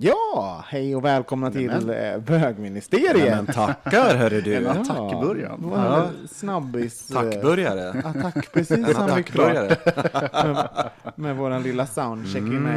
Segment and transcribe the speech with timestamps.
[0.00, 1.90] Ja, hej och välkomna till Nämen.
[1.90, 3.36] eh, Ja, bögministeriet.
[3.36, 4.54] men tackar hörru du.
[4.56, 4.70] En Ja.
[4.70, 5.60] attack i början.
[5.62, 7.10] Det var en snabbis.
[7.10, 7.88] eh, Tackbörjare.
[8.04, 9.76] Attack, precis En attackbörjare.
[10.44, 12.76] med, med våran lilla soundcheck innan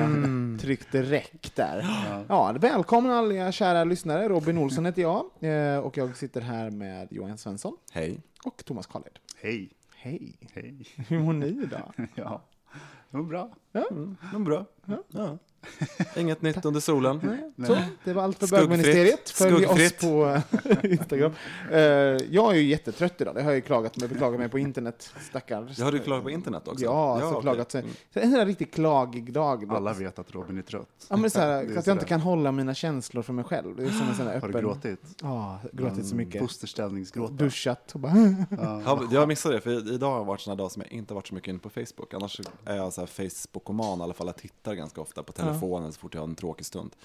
[0.54, 1.86] jag tryckte räck där.
[2.30, 4.28] Ja, välkomna alla kära lyssnare.
[4.30, 8.18] Robin Olsson heter jag eh, och jag sitter här med Johan Svensson Hej.
[8.44, 9.20] och Thomas Karlhed.
[9.42, 9.70] Hej.
[9.96, 10.86] Hej, Hej.
[11.08, 11.94] hur mår ni idag?
[12.16, 12.42] Ja,
[13.10, 13.50] det var bra.
[14.34, 14.66] Men bra.
[15.12, 15.38] Ja.
[16.16, 17.40] Inget nytt under solen.
[17.68, 19.30] Så, det var allt för bögministeriet.
[19.30, 21.32] Följ oss på eh, Instagram.
[21.72, 24.60] Eh, jag är ju jättetrött idag, det har jag ju klagat med, beklagat mig på
[24.60, 25.78] internet, stackars.
[25.78, 26.84] Jag har du klagat på internet också?
[26.84, 27.42] Ja, så okej.
[27.42, 27.82] klagat sig.
[27.82, 27.94] Mm.
[28.14, 29.68] Så en sån här riktigt klagig dag.
[29.68, 29.76] då.
[29.76, 31.08] Alla vet att Robin är trött.
[31.10, 33.46] Ja, men så här, Det är att jag inte kan hålla mina känslor för mig
[33.46, 33.76] själv.
[33.76, 34.52] Det är som en sån här Har öppen...
[34.52, 35.00] du gråtit?
[35.22, 36.42] Ja, gråtit så mycket.
[36.42, 37.34] Fosterställningsgråta.
[37.34, 38.36] Duschat och bara...
[38.86, 41.36] Ja, jag missade det, för idag har varit såna dag som jag inte varit så
[41.36, 42.14] mycket inne på Facebook.
[42.14, 43.08] Annars är jag så här
[43.66, 46.36] Facebook-oman, i alla fall jag tittar ganska ofta på telefonen så fort jag har en
[46.36, 46.96] tråkig stund.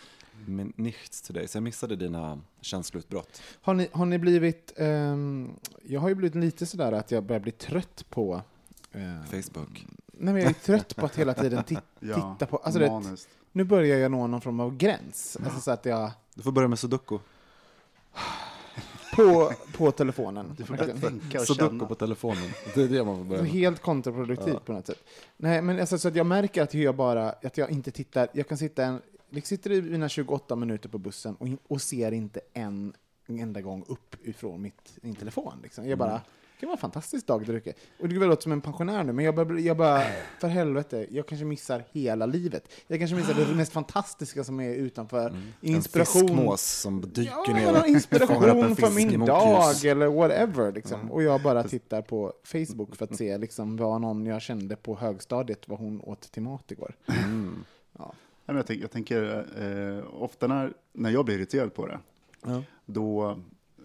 [0.47, 3.43] Men nichts today, så jag missade dina känsloutbrott.
[3.62, 4.72] Har ni, har ni blivit...
[4.76, 5.50] ehm,
[5.82, 8.43] jag har ju blivit lite sådär att jag börjar bli trött på...
[8.93, 9.87] eh, Facebook.
[10.06, 12.56] nej, men jag är trött på att hela tiden ti- Ja, titta på...
[12.56, 13.16] Alltså, det,
[13.53, 15.37] nu börjar jag nå någon form av gräns.
[15.44, 16.10] Alltså så att jag...
[16.34, 17.19] Du får börja med sudoku.
[19.25, 20.55] På, på telefonen.
[20.59, 21.87] Du får börja tänka och Sudoku känna.
[21.87, 22.51] på telefonen.
[22.75, 23.53] Det är det man får börja Så med.
[23.53, 25.05] helt kontraproduktivt på något sätt.
[25.37, 28.49] Nej, men alltså, så att jag märker att jag bara, att jag inte tittar, jag
[28.49, 29.01] kan sitta en,
[29.31, 32.93] jag sitter i mina 28 minuter på bussen och, och ser inte en
[33.27, 35.55] enda gång upp ifrån mitt, min telefon.
[35.63, 35.89] Liksom.
[35.89, 36.21] Jag bara,
[36.60, 37.72] det var en fantastisk dag där ute.
[38.00, 40.03] Och det låter som en pensionär nu, men jag bara, jag bara,
[40.41, 42.72] för helvete, jag kanske missar hela livet.
[42.87, 45.37] Jag kanske missar det mest fantastiska som är utanför.
[45.60, 46.21] Inspiration.
[46.22, 50.72] En fiskmås som dyker Ja, ner inspiration för min dag eller whatever.
[50.72, 51.10] Liksom.
[51.10, 54.97] Och jag bara tittar på Facebook för att se liksom, vad någon jag kände på
[54.97, 56.94] högstadiet, vad hon åt till mat igår.
[57.06, 57.65] Mm.
[58.47, 59.47] Men jag, tänker, jag tänker
[59.98, 61.98] eh, ofta när, när jag blir irriterad på det,
[62.47, 62.62] Ja.
[62.87, 63.38] då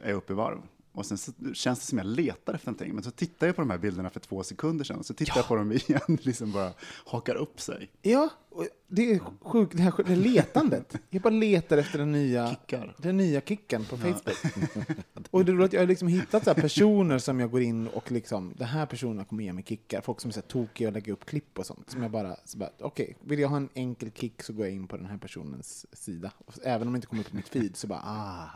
[0.03, 0.57] är jag uppe i varv.
[0.95, 2.93] Och sen så känns det som jag letar efter någonting.
[2.93, 5.35] Men så tittar jag på de här bilderna för två sekunder sedan och så tittar
[5.35, 6.73] jag på dem igen, liksom bara
[7.05, 7.91] hakar upp sig.
[8.01, 10.95] Ja, och det är sjukt, det här det letandet.
[11.09, 12.95] Jag bara letar efter den nya, Kickar.
[12.97, 14.87] den nya kicken på Facebook.
[15.31, 18.11] och det är roligt, jag har liksom hittat så personer som jag går in och
[18.11, 20.01] liksom, den här personen kommer ge mig kickar.
[20.01, 21.89] Folk som är så här tokiga och lägger upp klipp och sånt.
[21.89, 24.75] Som jag bara, så bara okej, vill jag ha en enkel kick så går jag
[24.75, 26.31] in på den här personens sida.
[26.45, 28.49] Och även om det inte kommer upp på mitt feed så bara, ah,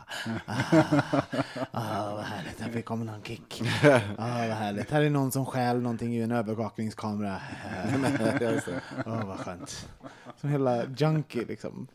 [0.46, 1.22] ah,
[1.70, 3.62] ah vad härligt, här kommer någon kick.
[4.18, 7.40] Ah, vad härligt, här är någon som stjäl någonting i en övervakningskamera.
[9.06, 9.88] Åh, vad skönt.
[10.40, 11.86] Som hela junkie liksom.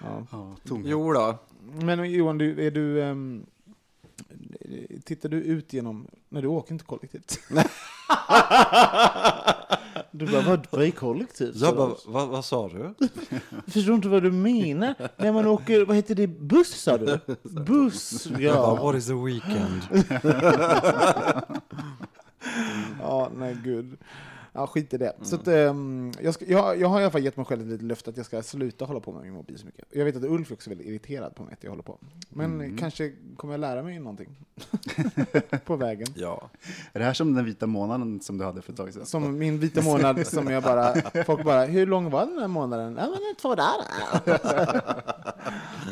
[0.00, 0.26] Ja.
[0.30, 0.56] Ja.
[0.84, 1.38] Jo då.
[1.62, 3.02] Men Johan, du, är du...
[3.02, 3.46] ehm,
[5.04, 6.06] tittar du ut genom...
[6.28, 7.40] När du åker inte kollektivt?
[10.10, 11.56] du bara, vad, är kollektivt?
[11.56, 12.94] Jag bara, vad, vad sa du?
[12.98, 14.94] Jag förstår inte vad du menar.
[15.16, 17.18] När man åker, vad heter det, buss sa du?
[17.42, 18.82] Buss, Jag bara, ja.
[18.82, 19.82] what is a weekend?
[23.00, 23.96] Ja, nej gud.
[24.58, 25.12] Ja, skit i det.
[25.22, 27.68] Så att, ehm, jag, ska, jag, jag har i alla fall gett mig själv ett
[27.68, 29.84] litet löfte att jag ska sluta hålla på med min mobil så mycket.
[29.90, 31.98] Jag vet att Ulf är också väldigt irriterad på mig att jag håller på.
[32.28, 34.36] Men kanske kommer jag lära mig någonting
[35.64, 36.06] på vägen.
[36.14, 36.50] Ja.
[36.92, 39.06] Är det här som den vita månaden som du hade för ett tag sedan?
[39.06, 40.94] Som min vita månad som jag bara,
[41.26, 42.96] folk bara, hur lång var den här månaden?
[42.98, 43.84] Ja men två dagar.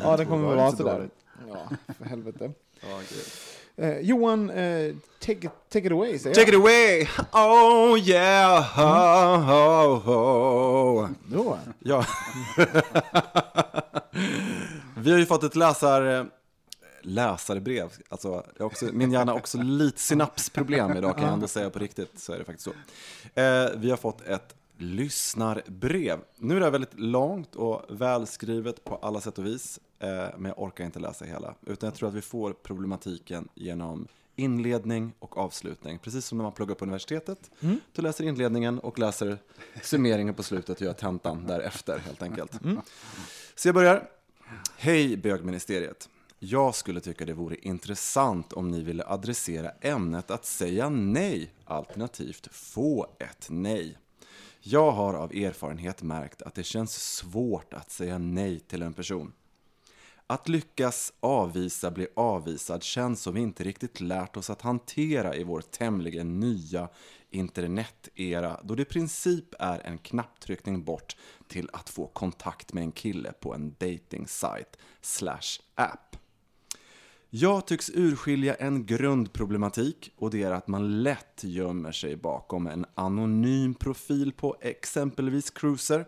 [0.01, 1.09] ja det kommer var vara sådär.
[1.47, 2.51] Ja, för helvete.
[2.81, 3.56] Ja, gud.
[3.77, 7.07] Eh, Johan, eh, take, take it away, säger Take it away!
[7.33, 8.79] Oh yeah!
[8.79, 11.09] Oh, oh, oh.
[11.27, 11.59] Då.
[11.79, 12.05] Ja.
[14.97, 16.27] Vi har ju fått ett läsar,
[17.01, 17.91] läsarbrev.
[18.09, 22.19] Alltså, också, min hjärna har också lite synapsproblem idag kan jag ändå säga på riktigt.
[22.19, 23.41] Så är det faktiskt så.
[23.41, 26.19] Eh, vi har fått ett lyssnarbrev.
[26.37, 29.79] Nu är det väldigt långt och välskrivet på alla sätt och vis.
[29.99, 31.55] Eh, men jag orkar inte läsa hela.
[31.65, 35.99] Utan jag tror att vi får problematiken genom inledning och avslutning.
[35.99, 37.51] Precis som när man pluggar på universitetet.
[37.93, 39.37] Du läser inledningen och läser
[39.81, 42.51] summeringen på slutet och gör tentan därefter helt enkelt.
[43.55, 44.09] Så jag börjar.
[44.77, 46.09] Hej bögministeriet.
[46.39, 52.47] Jag skulle tycka det vore intressant om ni ville adressera ämnet att säga nej, alternativt
[52.51, 53.97] få ett nej.
[54.59, 59.33] Jag har av erfarenhet märkt att det känns svårt att säga nej till en person.
[60.29, 65.43] Att lyckas avvisa bli avvisad känns som vi inte riktigt lärt oss att hantera i
[65.43, 66.89] vår tämligen nya
[67.29, 71.15] internetera då det i princip är en knapptryckning bort
[71.47, 74.71] till att få kontakt med en kille på en dating site
[75.01, 76.15] slash app.
[77.29, 82.85] Jag tycks urskilja en grundproblematik och det är att man lätt gömmer sig bakom en
[82.95, 86.05] anonym profil på exempelvis Cruiser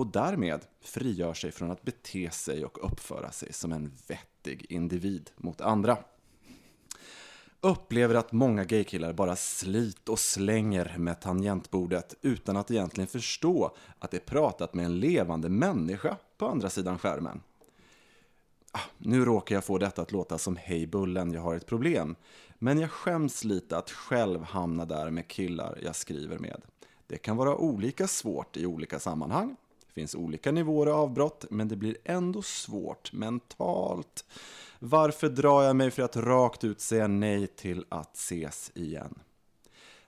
[0.00, 5.30] och därmed frigör sig från att bete sig och uppföra sig som en vettig individ
[5.36, 5.98] mot andra.
[7.60, 14.10] Upplever att många gaykillar bara slit och slänger med tangentbordet utan att egentligen förstå att
[14.10, 17.42] de pratat med en levande människa på andra sidan skärmen.
[18.72, 22.16] Ah, nu råkar jag få detta att låta som hej bullen, jag har ett problem.
[22.58, 26.62] Men jag skäms lite att själv hamna där med killar jag skriver med.
[27.06, 29.56] Det kan vara olika svårt i olika sammanhang.
[29.94, 34.24] Det finns olika nivåer av avbrott, men det blir ändå svårt mentalt.
[34.78, 39.18] Varför drar jag mig för att rakt ut säga nej till att ses igen?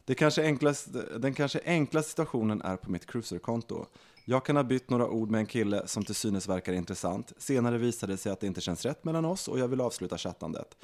[0.04, 3.86] Det kanske enklaste, den kanske enklaste situationen är på mitt cruiserkonto.
[4.24, 7.32] Jag kan ha bytt några ord med en kille som till synes verkar intressant.
[7.38, 10.18] Senare visade det sig att det inte känns rätt mellan oss och jag vill avsluta
[10.18, 10.76] chattandet.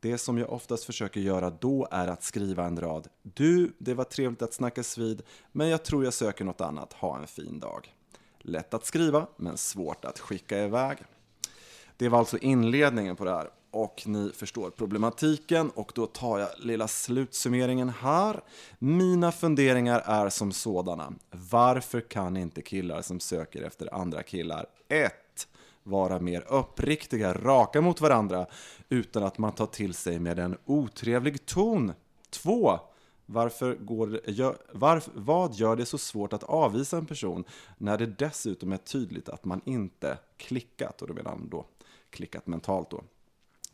[0.00, 3.08] Det som jag oftast försöker göra då är att skriva en rad.
[3.22, 6.92] Du, det var trevligt att snackas vid, men jag tror jag söker något annat.
[6.92, 7.95] Ha en fin dag.
[8.48, 10.98] Lätt att skriva, men svårt att skicka iväg.
[11.96, 13.50] Det var alltså inledningen på det här.
[13.70, 18.40] Och ni förstår problematiken och då tar jag lilla slutsummeringen här.
[18.78, 21.12] Mina funderingar är som sådana.
[21.30, 25.12] Varför kan inte killar som söker efter andra killar 1.
[25.82, 28.46] Vara mer uppriktiga, raka mot varandra
[28.88, 31.92] utan att man tar till sig med en otrevlig ton.
[32.30, 32.80] 2.
[33.26, 37.44] Varför går gör, varf, vad gör det så svårt att avvisa en person
[37.78, 41.66] när det dessutom är tydligt att man inte klickat, och då menar han då
[42.10, 43.04] klickat mentalt då.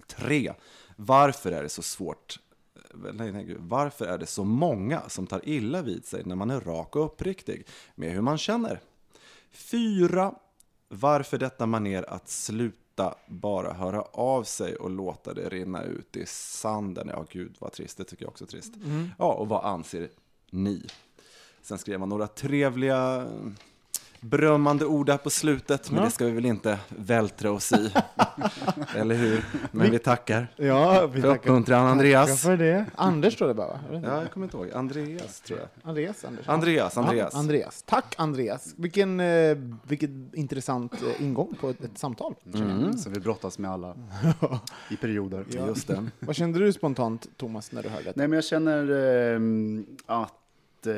[0.06, 0.52] 3.
[0.96, 2.38] Varför är det så svårt
[2.74, 3.60] eh, Nej, nej, gud.
[3.60, 7.04] Varför är det så många som tar illa vid sig när man är rak och
[7.04, 8.80] uppriktig med hur man känner?
[9.50, 10.34] 4.
[10.88, 12.81] Varför detta maner att sluta
[13.26, 17.08] bara höra av sig och låta det rinna ut i sanden?
[17.12, 17.98] Ja, gud vad trist.
[17.98, 18.74] Det tycker jag också är trist.
[19.18, 20.08] Ja, och vad anser
[20.50, 20.86] ni?
[21.62, 23.26] Sen skrev man några trevliga
[24.22, 26.04] berömmande ord där på slutet, men Ja.
[26.04, 27.92] det ska vi väl inte vältra oss i.
[28.96, 29.44] Eller hur?
[29.72, 30.48] Men vi tackar.
[30.56, 32.26] Ja, vi För uppmuntran, Andreas.
[32.26, 32.86] Tackar för det.
[32.94, 33.78] Anders står det bara, va?
[34.04, 34.70] Ja, jag kommer inte ihåg.
[34.70, 35.68] Andreas, tror jag.
[35.90, 36.48] Andreas, Anders.
[36.48, 37.30] Andreas, Andreas.
[37.32, 37.82] Ja, Andreas.
[37.82, 38.74] Tack Andreas.
[38.76, 39.56] Vilken, eh,
[39.86, 42.34] vilken intressant eh, ingång på ett, ett samtal.
[42.54, 42.98] Mm.
[42.98, 43.96] Så vi brottas med alla
[44.90, 45.44] i perioder.
[45.50, 45.66] Ja.
[45.66, 46.08] Just det.
[46.20, 48.12] Vad kände du spontant, Thomas, när du hörde det?
[48.16, 48.90] Nej, men jag känner
[49.34, 50.86] ehm, att...
[50.86, 50.92] Eh,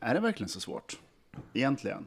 [0.00, 0.98] är det verkligen så svårt?
[1.52, 2.06] Egentligen.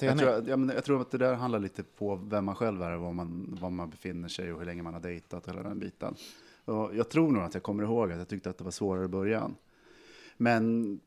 [0.00, 2.54] Jag tror, att- ja, men jag tror att det där handlar lite på vem man
[2.54, 5.52] själv är, var man, var man befinner sig och hur länge man har dejtat och
[5.54, 6.14] hela den biten.
[6.64, 9.04] Och jag tror nog att jag kommer ihåg att jag tyckte att det var svårare
[9.04, 9.56] i början.
[10.36, 11.00] Men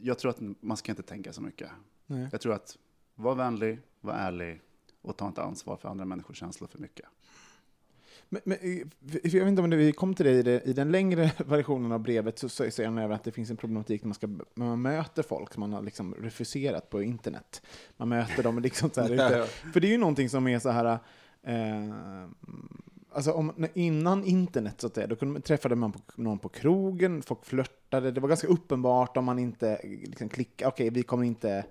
[0.00, 1.70] jag tror att man ska inte tänka så mycket.
[2.06, 2.28] Nej.
[2.32, 2.78] Jag tror att
[3.14, 4.60] var vänlig, var ärlig
[5.02, 7.06] och ta inte ansvar för andra människors känslor för mycket.
[8.28, 8.78] Men, men, eh,
[9.22, 12.00] jag vet inte om det, vi kom till det i, i den längre versionen av
[12.00, 14.82] brevet, så säger han även att det finns en problematik när man, ska, när man
[14.82, 17.62] möter folk som man har liksom refuserat på internet.
[17.96, 19.46] Man möter dem liksom så här ute.
[19.72, 20.98] För det är ju någonting som är så här...
[21.42, 22.28] Eh,
[23.16, 27.22] alltså om, innan internet, så att säga, då kunde, träffade man på, någon på krogen,
[27.22, 31.64] folk flörtade, det var ganska uppenbart om man inte liksom, klickade, okej, vi kommer inte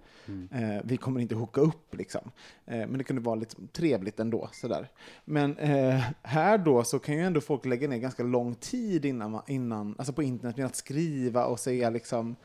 [0.52, 2.32] Eh, vi kommer inte hooka upp liksom.
[2.66, 4.50] Eh, men det kunde vara lite trevligt ändå.
[4.54, 4.90] Sådär.
[5.26, 9.32] Men eh, här då så kan ju ändå folk lägga ner ganska lång tid innan,
[9.32, 12.36] man, innan alltså på internet med att skriva och säga liksom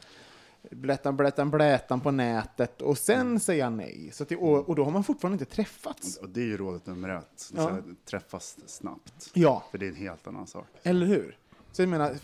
[0.71, 4.11] blättan, blättan, blättan på nätet och sen säga nej.
[4.13, 6.17] Så att det, och, och då har man fortfarande inte träffats.
[6.17, 7.51] Och det är ju rådet nummer ett.
[7.57, 7.79] Ja.
[8.05, 9.31] Träffas snabbt.
[9.35, 10.67] Ja, För det är en helt annan sak.
[10.83, 11.37] eller hur?
[11.73, 12.15] Så jag menar,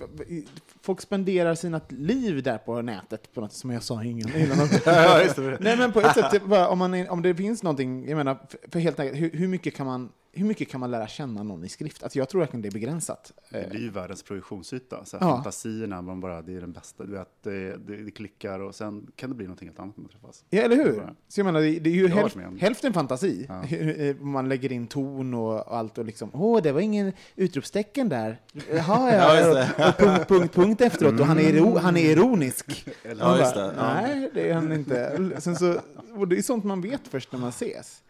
[0.82, 4.30] folk spenderar sina liv där på nätet på något som jag sa innan.
[5.60, 8.78] Nej men på ett sätt, om, man, om det finns någonting, jag menar, för, för
[8.78, 11.68] helt enkelt, hur, hur, mycket kan man, hur mycket kan man lära känna någon i
[11.68, 12.02] skrift?
[12.02, 13.32] Alltså jag tror verkligen det är begränsat.
[13.50, 15.04] Det Eh, blir ju världens projektionsyta.
[15.04, 15.34] Så här, Ja.
[15.34, 17.04] Fantasierna, man bara, det är den bästa.
[17.04, 20.02] Du vet, det, det, det klickar och sen kan det bli någonting helt annat när
[20.02, 20.44] man träffas.
[20.50, 21.02] Ja, eller hur?
[21.28, 23.46] Så jag menar, det, det är ju hälf, hälften fantasi.
[23.48, 23.64] Ja.
[23.96, 28.40] Eh, Man lägger in ton och allt och liksom, åh, det var ingen utropstecken där.
[28.70, 31.96] Jaha, Ja, ja, just och, och punkt, punkt, punkt efteråt och han är, iro, han
[31.96, 32.86] är ironisk.
[33.02, 33.74] Ja, bara, det.
[33.76, 33.94] Ja.
[34.02, 35.30] Nej, det är han inte.
[35.38, 35.80] Sen så,
[36.16, 38.02] och det är sånt man vet först när man ses.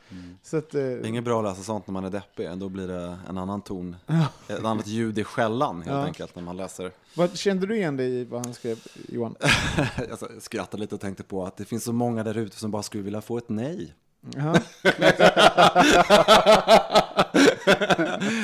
[0.43, 2.69] Så att, eh, Det är inget bra att läsa sånt när man är deppig, då
[2.69, 3.97] blir det en annan ton,
[4.49, 6.05] ett annat ljud i skällan helt Ja.
[6.05, 6.93] enkelt när man läser.
[7.17, 9.35] vad, kände du igen dig i vad han skrev, Johan?
[10.09, 12.83] Jag skrattade lite och tänkte på att det finns så många där ute som bara
[12.83, 13.95] skulle vilja få ett nej.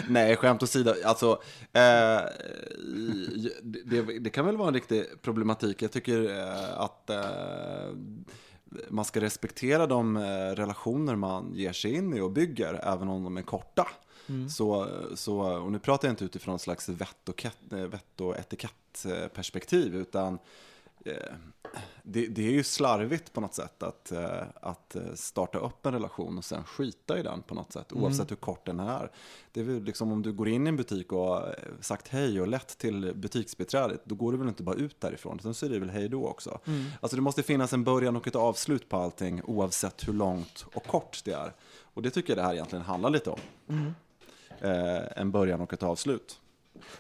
[0.08, 0.94] Nej, skämt åsido.
[1.04, 1.30] Alltså,
[1.72, 2.20] eh,
[3.62, 5.82] det, det kan väl vara en riktig problematik.
[5.82, 7.20] Jag tycker eh, att eh,
[8.88, 10.20] man ska respektera de eh,
[10.54, 13.88] relationer man ger sig in i och bygger, även om de är korta.
[14.48, 18.36] Så, så, och nu pratar jag inte utifrån ett slags vett och, eh, vett och
[18.36, 20.40] etikettperspektiv, utan eh,
[22.02, 25.92] det, det är ju slarvigt på något sätt att, eh, att eh, starta upp en
[25.92, 29.10] relation och sen skita i den på något sätt, oavsett hur kort den är.
[29.52, 32.40] Det är väl liksom om du går in i en butik och eh, sagt hej
[32.40, 35.70] och lett till butiksbiträdet, då går du väl inte bara ut därifrån, utan så är
[35.70, 36.60] det väl hej då också.
[37.00, 40.86] Alltså det måste finnas en början och ett avslut på allting, oavsett hur långt och
[40.86, 41.52] kort det är.
[41.94, 43.38] Och det tycker jag det här egentligen handlar lite om.
[44.60, 46.40] Eh, en början och ett avslut.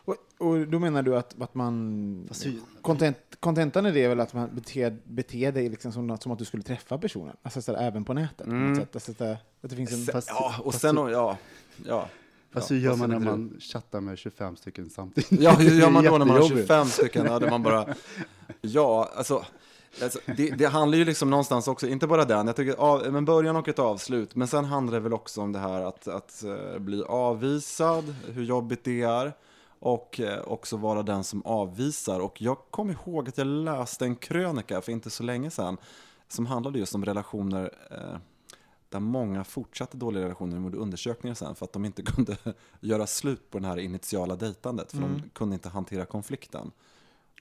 [0.04, 2.24] Och, och då menar du att, att man...
[2.28, 6.18] Fast hur- Content, contentan i det är väl att man beter, beter dig liksom som,
[6.18, 8.46] som att du skulle träffa personen, alltså så här, även på nätet.
[8.46, 8.96] På något sätt.
[8.96, 10.12] Alltså, att, det- att det finns en...
[10.12, 11.36] Fast- ja, och fast sen, du- ja,
[11.86, 12.08] ja.
[12.52, 13.38] Fast Ja, hur gör vad man när säger du?
[13.38, 15.40] man chattar med 25 stycken samtidigt?
[15.42, 16.66] Ja, hur gör man då när man har jättejobbigt.
[16.68, 17.26] 25 stycken?
[17.26, 17.94] Ja, där man bara,
[18.60, 19.44] ja, alltså,
[20.02, 23.24] alltså det, det handlar ju liksom någonstans också, inte bara den, jag tycker av, men
[23.24, 26.44] början och ett avslut, men sen handlar det väl också om det här att, att
[26.44, 29.32] eh, bli avvisad, hur jobbigt det är,
[29.82, 32.20] och eh, också vara den som avvisar.
[32.20, 35.76] Och jag kommer ihåg att jag läste en krönika för inte så länge sedan,
[36.28, 38.18] som handlade just om relationer eh,
[38.88, 42.36] där många fortsatte dåliga relationer och gjorde undersökningar sen för att de inte kunde
[42.80, 46.70] göra slut på det här initiala dejtandet för de kunde inte hantera konflikten.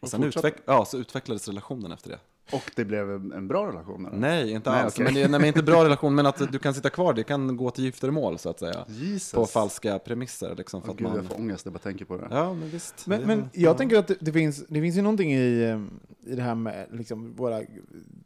[0.02, 0.48] Och, sen fortsatte?
[0.48, 2.20] utveck- ja, så utvecklades relationen efter det.
[2.54, 4.06] Och det blev en bra relation?
[4.06, 4.18] eller?
[4.18, 4.94] Nej, inte Nej, alls.
[4.94, 5.04] okej.
[5.06, 7.58] Men det, nej, men inte bra relation, men att du kan sitta kvar, det kan
[7.58, 8.86] gå till giftermål så att säga.
[8.88, 9.32] Jesus.
[9.32, 10.56] På falska premisser.
[10.58, 11.16] Liksom, för Åh, att Gud, man...
[11.18, 12.28] jag får ångest när jag bara tänker på det.
[12.32, 13.08] Ja, men visst.
[13.08, 16.32] Men, Det- men jag tänker att det, det, finns, det finns ju någonting i, eh,
[16.32, 17.62] i det här med liksom våra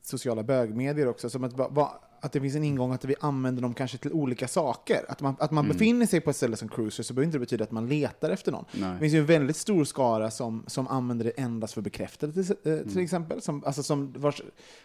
[0.02, 3.62] sociala bögmedier också, som att, va- va, att det finns en ingång att vi använder
[3.62, 5.06] dem kanske till olika saker.
[5.08, 7.40] Att man, att man befinner sig på ett ställe som cruiser så behöver inte det
[7.40, 8.66] betyda att man letar efter någon.
[8.72, 8.94] Nej.
[8.94, 12.72] Det finns ju en väldigt stor skara som, som använder det endast för bekräftelse, till,
[12.74, 13.42] eh, till exempel.
[13.42, 14.42] Som, alltså som vars,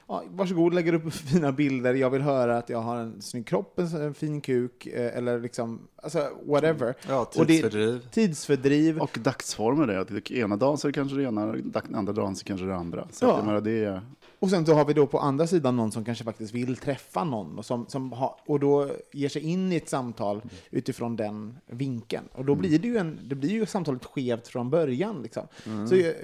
[0.08, 3.78] ja, varsågod, lägger upp fina bilder, jag vill höra att jag har en snygg kropp,
[3.78, 6.94] en, en fin kuk, eh, eller liksom, alltså whatever.
[7.08, 8.00] Ja, Och det- tidsfördriv.
[8.10, 8.98] Tidsfördriv.
[8.98, 10.00] Och dagsformer det.
[10.00, 11.54] Att ena dagen så är det kanske det ena,
[11.94, 13.08] andra dagen så kanske det andra.
[13.12, 13.36] Så Ja.
[13.38, 14.02] att menar, det är...
[14.40, 17.24] Och sen så har vi då på andra sidan någon som kanske faktiskt vill träffa
[17.24, 21.56] någon och, som, som har, och då ger sig in i ett samtal utifrån den
[21.66, 22.24] vinkeln.
[22.32, 25.22] Och då blir det ju, en, det blir ju samtalet skevt från början.
[25.22, 25.46] Liksom.
[25.88, 26.14] Så jag,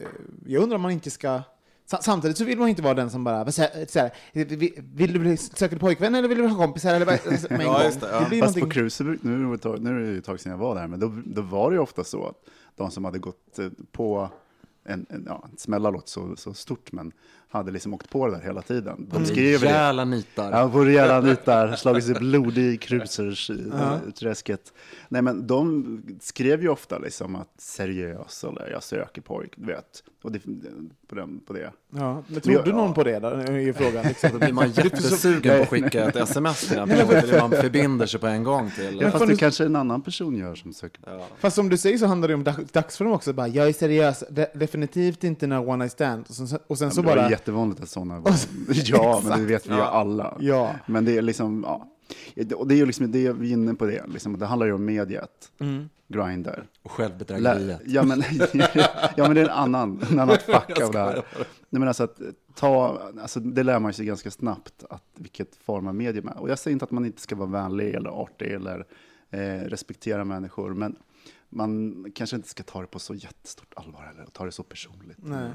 [0.46, 1.40] jag undrar om man inte ska...
[1.87, 4.11] sa- Samtidigt så vill man inte vara den som bara, vad säger- så här,
[4.96, 6.94] vill, du bli, söka pojkvän eller vill du ha kompisar?
[6.94, 8.28] Eller, bara- alltså, med en Ja, just det, ja.
[8.28, 10.40] blir Fast på någonting- cruiser, nu, är det tag- nu är det ju ett tag
[10.40, 12.37] sedan jag var där, men då, då var det ju ofta så att
[12.76, 14.28] de som hade gått eh, på
[14.85, 17.12] en, en ja, smälla låter så, så stort, men
[17.50, 19.09] hade liksom åkt på det där hela tiden.
[19.12, 20.05] De skrev ju det.
[20.05, 20.50] Nitar.
[20.53, 24.73] Ja, på rejäla nitar, slagit sig blodig i cruisers-träsket.
[25.09, 30.03] Nej, men de skrev ju ofta liksom att seriös eller jag söker pojk, du vet.
[30.23, 30.38] Och det,
[31.09, 31.71] på, den, på det.
[31.95, 32.76] Ja, men trodde Ja.
[32.76, 34.05] någon på det då, är frågan.
[34.09, 34.31] Liksom.
[34.33, 38.07] Då blir man jättesugen på att skicka ett sms till den personen, för man förbinder
[38.07, 38.99] sig på en gång till.
[39.00, 41.26] Ja, fast det du- kanske en annan person gör som söker Ja.
[41.38, 43.33] Fast som du säger så handlar det om dag- dagsform också.
[43.33, 46.25] Bara, jag är seriös, de, definitivt inte några one night stand.
[46.29, 47.29] Och sen, och sen Ja, så bara...
[47.38, 48.23] jättevanligt att sådana...
[48.69, 49.85] ja, men det vet vi ju Ja.
[49.85, 50.37] alla.
[50.40, 50.75] Ja.
[50.87, 51.88] Men det är liksom, ja.
[52.57, 54.66] Och det är ju liksom, det är vi är inne på det, liksom, det handlar
[54.66, 55.88] ju om mediet, Mm.
[56.09, 56.66] Grindr.
[56.83, 57.81] Och självbedrägeriet.
[57.87, 58.23] Ja men,
[59.16, 61.14] ja, men det är en annan, en annat fack av det här.
[61.71, 62.21] Nej, men alltså att
[62.55, 66.38] ta, alltså det lär man sig ganska snabbt, att vilket form av medium är.
[66.38, 68.87] Och jag säger inte att man inte ska vara vänlig eller artig eller
[69.31, 70.97] eh, respektera människor, men
[71.49, 75.19] man kanske inte ska ta det på så jättestort allvar eller ta det så personligt.
[75.23, 75.50] Nej.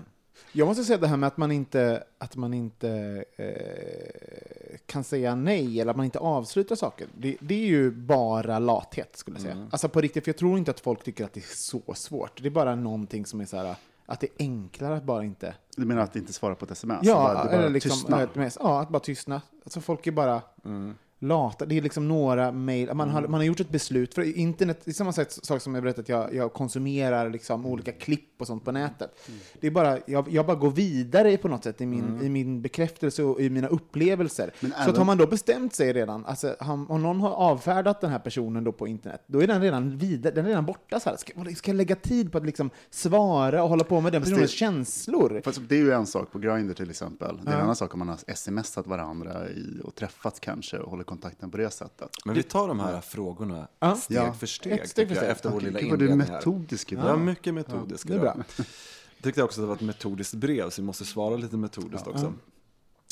[0.52, 5.36] Jag måste säga det här med att man inte, att man inte eh, kan säga
[5.36, 7.08] nej eller att man inte avslutar saker.
[7.18, 9.54] Det, det är ju bara lathet skulle jag säga.
[9.54, 9.68] Mm.
[9.72, 12.42] Alltså på riktigt, för jag tror inte att folk tycker att det är så svårt.
[12.42, 15.56] Det är bara någonting som är så här, att det är enklare att bara inte...
[15.76, 17.00] Du menar att inte svara på ett sms?
[17.04, 18.58] Ja, bara, eller liksom, mess.
[18.62, 19.42] ja, att bara tystna.
[19.64, 20.96] Alltså folk är bara Mm.
[21.24, 21.66] Lata.
[21.66, 22.88] Det är liksom några mejl.
[22.94, 23.13] Man, Mm.
[23.16, 24.13] har, man har gjort ett beslut.
[24.13, 27.66] För internet, det är samma sätt, sak som jag berättade att jag, jag konsumerar liksom
[27.66, 29.28] olika klipp och sånt på nätet.
[29.28, 29.40] Mm.
[29.60, 32.62] Det är bara, jag, jag bara går vidare på något sätt i min, i min
[32.62, 34.51] bekräftelse och i mina upplevelser.
[34.60, 37.32] Men Så att även- har man då bestämt sig redan, alltså, han- om någon har
[37.32, 40.66] avfärdat den här personen då på internet, då är den redan vidare, den är redan
[40.66, 41.00] borta.
[41.00, 41.18] Så här.
[41.18, 44.30] Ska, ska jag lägga tid på att liksom svara och hålla på med den Fast
[44.32, 45.42] det- personens känslor?
[45.44, 47.40] Fast det är ju en sak på Grindr till exempel.
[47.44, 50.90] Det är en annan sak om man har smsat varandra i, och träffats kanske och
[50.92, 52.10] håller kontakten på det sättet.
[52.25, 53.96] Men vi tar de här frågorna Ja.
[53.96, 54.34] steg Ja.
[54.34, 55.30] för steg, Ett steg för tycker jag, steg.
[55.32, 57.06] efter vår Okej, lilla gud vad du är inledning metodisk idag.
[57.08, 58.36] Ja, mycket metodisk det är bra.
[59.22, 62.08] tyckte jag också att det var ett metodiskt brev, så vi måste svara lite metodiskt
[62.08, 62.34] också.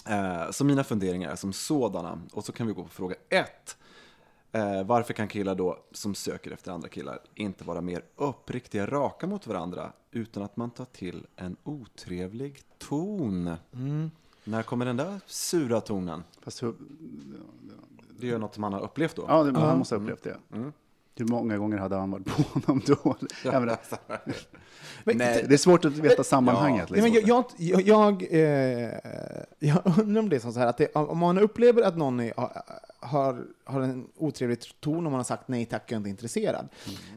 [0.08, 2.22] Eh, så mina funderingar är som sådana.
[2.34, 3.78] Och så kan vi gå på fråga ett.
[4.52, 9.28] Eh, varför kan killar då, som söker efter andra killar, inte vara mer uppriktiga, raka
[9.28, 13.56] mot varandra, utan att man tar till en otrevlig ton?
[14.50, 16.24] När kommer den där sura tonen?
[16.42, 16.74] Fast hur,
[18.20, 19.26] Det är ju något man har upplevt då.
[19.28, 20.38] ja, det, han måste ha upplevt det.
[20.54, 20.74] Mm.
[21.16, 23.16] Hur många gånger hade han varit på honom då?
[23.46, 23.70] Ja, men
[25.04, 26.90] Men- nej, det är svårt att veta sammanhanget.
[26.90, 27.30] Nej, men Liksom.
[27.30, 28.92] jag, jag, jag, jag, eh,
[29.60, 32.20] jag undrar om det är som så här att det, om man upplever att någon
[32.20, 32.34] är,
[33.02, 36.70] har, har en otrevlig ton om man har sagt nej tack, jag är inte intresserad.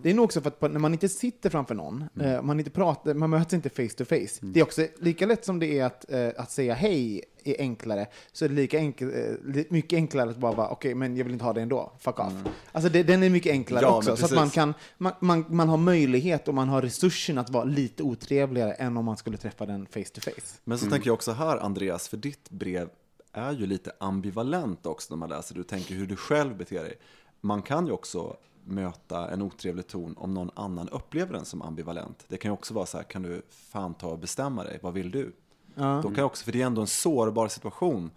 [0.03, 2.59] Det är nog också för att på- när man inte sitter framför någon, eh, man,
[2.59, 4.39] inte pratar, man möts inte face to face.
[4.41, 8.07] Det är också lika lätt som det är att, eh, att säga hej är enklare,
[8.33, 9.09] så är det lika enkel,
[9.55, 12.21] eh, mycket enklare att bara vara okej, men jag vill inte ha det ändå, fuck
[12.21, 12.33] off.
[12.73, 15.69] Alltså det, den är mycket enklare Ja, också, så att man kan, man, man, man
[15.69, 19.67] har möjlighet och man har resursen att vara lite otrevligare än om man skulle träffa
[19.67, 20.59] den face to face.
[20.65, 22.89] Men så tänker jag också här, Andreas, för ditt brev
[23.33, 25.55] är ju lite ambivalent också när man läser.
[25.55, 26.99] Du tänker hur du själv beter dig.
[27.41, 32.25] Man kan ju också möta en otrevlig ton om någon annan upplever den som ambivalent.
[32.29, 34.95] Det kan ju också vara så här, kan du fan ta och bestämma dig, vad
[34.95, 35.33] vill du?
[35.75, 38.11] Då kan jag också, för det är ändå en sårbar situation,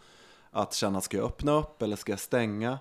[0.52, 2.80] att känna, ska jag öppna upp eller ska jag stänga?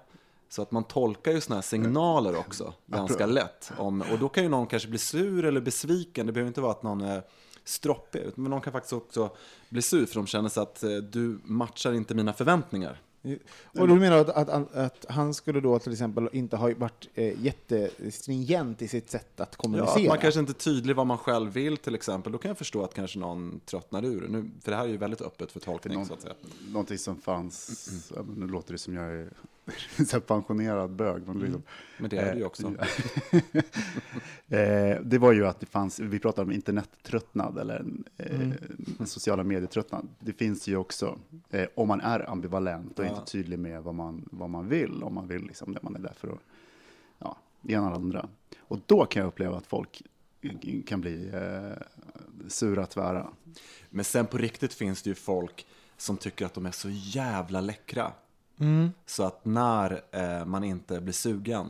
[0.48, 3.72] Så att man tolkar ju sådana här signaler också ganska lätt.
[3.78, 6.26] Om, och då kan ju någon kanske bli sur eller besviken.
[6.26, 7.22] Det behöver inte vara att någon är
[7.64, 9.30] stroppig, men någon kan faktiskt också
[9.68, 13.00] bli sur för de känner sig att eh, du matchar inte mina förväntningar.
[13.78, 17.08] Och då menar du att, att, att han skulle då till exempel inte ha varit
[17.14, 20.02] eh, jättestringent i sitt sätt att Ja, kommunicera?
[20.02, 22.32] att man kanske inte är tydlig vad man själv vill till exempel.
[22.32, 24.28] Då kan jag förstå att kanske någon tröttnar ur.
[24.28, 26.34] Nu, för det här är ju väldigt öppet för tolkning Någon- så att säga.
[26.68, 29.30] Någonting som fanns, ja, men nu låter det som jag är
[30.06, 31.26] så pensionerad bög.
[31.26, 31.62] Men liksom,
[31.98, 32.66] Men det är det ju också.
[34.48, 38.52] eh, det var ju att det fanns, vi pratar om internettröttnad eller en, eh, Mm.
[39.00, 40.08] en sociala medietröttnad.
[40.20, 41.18] Det finns ju också,
[41.50, 43.08] eh, om man är ambivalent och Ja.
[43.08, 46.00] inte tydlig med vad man, vad man vill, om man vill liksom det man är
[46.00, 46.40] där för att,
[47.18, 48.28] ja, det ena eller andra.
[48.58, 50.02] Och då kan jag uppleva att folk
[50.86, 51.82] kan bli eh,
[52.48, 53.26] sura, tvära.
[53.90, 57.60] Men sen på riktigt finns det ju folk som tycker att de är så jävla
[57.60, 58.12] läckra.
[58.60, 58.90] Mm.
[59.06, 61.66] Så att när eh, man inte blir sugen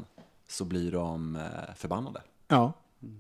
[0.49, 1.43] så blir de eh,
[1.77, 2.21] förbannade.
[2.49, 2.73] Ja,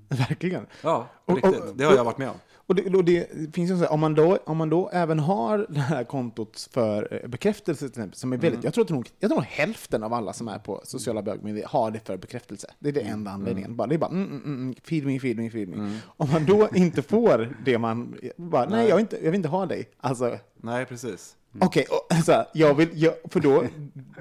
[0.08, 0.66] verkligen.
[0.82, 1.64] Ja, på Och- riktigt.
[1.64, 2.36] och- det har jag varit med om.
[2.66, 5.18] Och det, och det finns ju så här, om man, då, om man då även
[5.18, 8.64] har det här kontot för eh, bekräftelse, till exempel, som är väldigt, Mm.
[8.64, 11.66] jag, tror att nog, jag tror nog hälften av alla som är på sociala bögmedier
[11.66, 12.66] har det för bekräftelse.
[12.78, 13.76] Det är det enda anledningen.
[13.76, 15.76] Bara, det är bara mm, mm, mm, feed me, feed me, feed me.
[15.76, 15.96] Mm.
[16.06, 18.88] Om man då inte får det man, bara, nej, Nej.
[18.88, 19.88] jag, vill inte, jag vill inte ha dig.
[20.00, 21.36] Alltså, Nej, precis.
[21.60, 23.64] Okej, och så här, jag vill, jag, för då,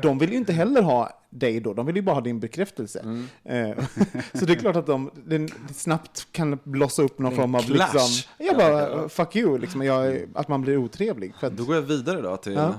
[0.02, 3.00] de vill ju inte heller ha dig då, de vill ju bara ha din bekräftelse.
[3.00, 3.28] Mm.
[3.43, 3.86] Eh,
[4.34, 7.93] så det är klart att de den, snabbt kan blossa upp någon form av clash,
[7.93, 11.34] liksom, jag bara, fuck you, liksom, jag, att man blir otrevlig.
[11.39, 12.74] Att, Då går jag vidare då till Ja.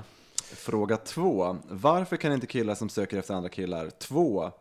[0.53, 1.57] fråga två.
[1.69, 4.51] Varför kan inte killar som söker efter andra killar, två,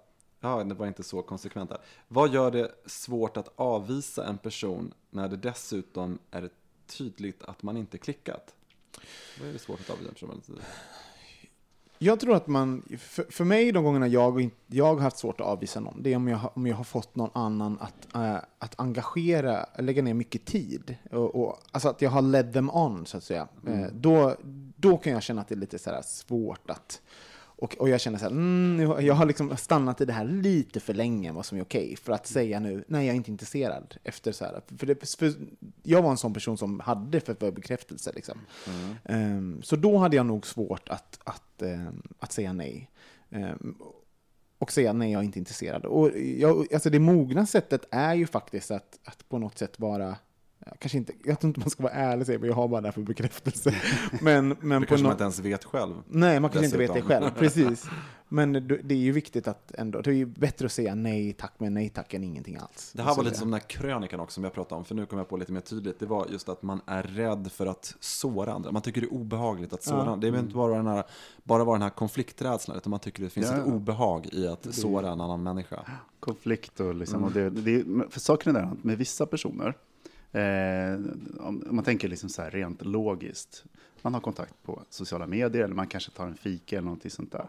[0.40, 1.80] ja det var inte så konsekvent här.
[2.08, 6.48] Vad gör det svårt att avvisa en person när det dessutom är
[6.86, 8.54] tydligt att man inte klickat?
[9.40, 10.60] Vad är det svårt att person?
[11.98, 15.46] jag tror att man, för, för mig de gångerna jag, jag har haft svårt att
[15.46, 18.80] avvisa någon, det är om jag, om jag har fått någon annan att, eh, att
[18.80, 20.96] engagera, lägga ner mycket tid.
[21.10, 23.48] Och, och, alltså att jag har led them on, så att säga.
[23.66, 24.36] Eh, då,
[24.76, 27.00] då kan jag känna att det är lite så svårt att...
[27.56, 30.80] Och, och jag känner så här, mm, jag har liksom stannat i det här lite
[30.80, 33.30] för länge än vad som är okej, för att säga nu, nej jag är inte
[33.30, 33.96] intresserad.
[34.04, 35.32] Efter så här, för det, för
[35.82, 38.12] jag var en sån person som hade för, bekräftelse.
[38.14, 38.38] Liksom.
[39.04, 42.90] Ehm, så då hade jag nog svårt att, att, ehm, att säga nej.
[43.30, 43.76] Ehm,
[44.58, 45.84] och säga nej, jag är inte intresserad.
[45.84, 50.16] Och jag, alltså det mogna sättet är ju faktiskt att, att på något sätt vara
[50.78, 52.80] kanske inte, jag tror inte man ska vara ärlig och säga, men jag har bara
[52.80, 53.74] det här för bekräftelse.
[54.20, 55.94] Men, men Det på kanske man nå- inte ens vet själv.
[56.08, 57.30] Nej, man kanske inte vet det själv.
[57.38, 57.84] Precis.
[58.28, 61.52] Men det är ju viktigt att ändå, det är ju bättre att säga nej tack
[61.60, 62.92] med nej tack än ingenting alls.
[62.94, 65.06] Det här var lite som den här krönikan också som jag pratade om, för nu
[65.06, 65.98] kommer jag på lite mer tydligt.
[65.98, 68.72] Det var just att man är rädd för att såra andra.
[68.72, 70.02] Man tycker det är obehagligt att såra Ja.
[70.02, 70.16] andra.
[70.30, 71.04] Det är inte bara den här,
[71.42, 74.74] bara vara den här konflikträdslan, utan man tycker det finns Ja, ett obehag i att
[74.74, 75.80] såra en annan människa.
[76.20, 77.26] konflikt och liksom, Mm.
[77.26, 79.74] och det, det, är- för saken är den att med vissa personer,
[80.34, 80.94] eh,
[81.46, 83.64] om man tänker liksom så här rent logiskt,
[84.02, 87.32] man har kontakt på sociala medier eller man kanske tar en fika eller någonting sånt
[87.32, 87.46] där.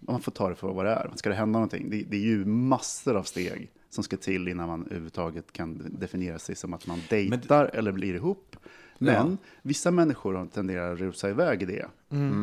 [0.00, 1.10] Man får ta det för vad det är.
[1.14, 1.90] Ska det hända någonting?
[1.90, 6.38] Det, det är ju massor av steg som ska till innan man överhuvudtaget kan definiera
[6.38, 8.56] sig som att man dejtar eller blir ihop.
[8.98, 9.36] Men Ja.
[9.62, 11.86] vissa människor tenderar att rusa iväg i det.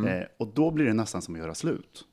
[0.08, 2.06] Eh, och då blir det nästan som att göra slut.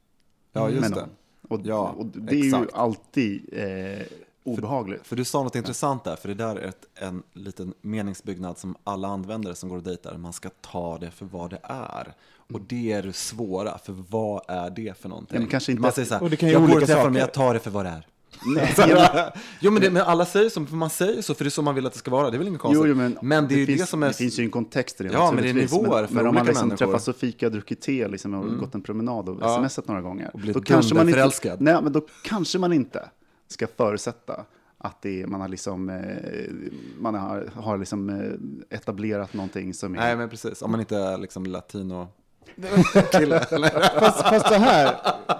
[0.53, 1.09] Ja, just det.
[1.49, 4.07] Och, Ja, och det är ju alltid eh,
[4.53, 5.07] obehagligt.
[5.07, 8.75] För du sa något intressant där, för det där är ett, en liten meningsbyggnad som
[8.85, 12.15] alla användare som går och dejtar, man ska ta det för vad det är.
[12.53, 15.35] Och det är det svåra, för vad är det för någonting?
[15.35, 16.83] Ja, men kanske inte- man säger så här, Och det kan ju jag olika går
[16.83, 18.07] och träffar dem, jag tar det för vad det är.
[18.47, 18.75] Nej,
[19.61, 21.63] jo men, det, men alla säger så, för man säger så, för det är så
[21.63, 22.83] man vill att det ska vara, det är väl inget konstigt.
[22.85, 24.09] Jo, jo, men, men det är ju finns, det som är...
[24.09, 25.13] Det finns ju en kontext i det.
[25.13, 26.85] Ja, men det är nivåer Men, för men om man olika liksom människor.
[26.85, 26.93] Mm.
[26.93, 29.59] träffas och fika, druckit te liksom, och gått en promenad och Ja.
[29.69, 30.31] smsat några gånger.
[30.33, 33.09] Och blivit då kanske man inte, nej, men då kanske man inte
[33.49, 34.45] ska förutsätta
[34.79, 36.53] att det är, man har, liksom, eh,
[36.99, 39.99] man har, har liksom, eh, etablerat någonting som är...
[39.99, 42.09] Nej men precis, om man inte är liksom latino...
[43.99, 44.95] Fast, fast så här,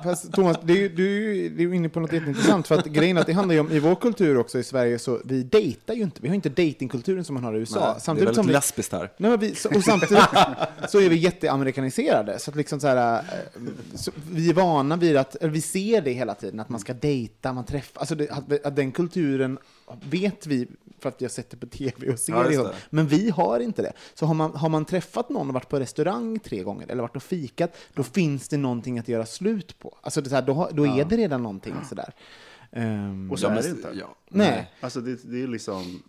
[0.05, 2.69] fast Thomas, det är, ju- du är ju ju inne på något jätteintressant.
[2.69, 4.99] För att grejen är att det handlar ju om, i vår kultur också i Sverige,
[4.99, 6.23] så vi dejtar ju inte.
[6.23, 7.81] Vi har inte datingkulturen som man har i USA.
[7.81, 9.11] Nej, det är samtidigt väldigt lesbiskt här.
[9.17, 10.25] Nej, vi, och samtidigt
[10.89, 12.39] så är vi jätteamerikaniserade.
[12.39, 13.23] Så att liksom så här, eh,
[13.95, 16.95] så vi är vana vid att, eller vi ser det hela tiden, att man ska
[16.95, 19.59] dejta, man träffar, alltså det, att, att den kulturen
[20.11, 20.69] vet vi
[21.01, 22.73] för att vi har sett det på tv och ser Ja.
[22.91, 23.93] Men vi har inte det.
[24.15, 27.17] Så har man, har man träffat någon och varit på restaurang tre gånger eller varit
[27.17, 29.99] och fikat, då finns det någonting att göra slut på.
[30.03, 32.15] Alltså det är, så här, då, då är det redan någonting sådär.
[32.73, 33.93] Um, Och så Ja, är det inte.
[33.95, 34.73] Ja, nej.
[34.81, 36.03] Alltså det, det är liksom...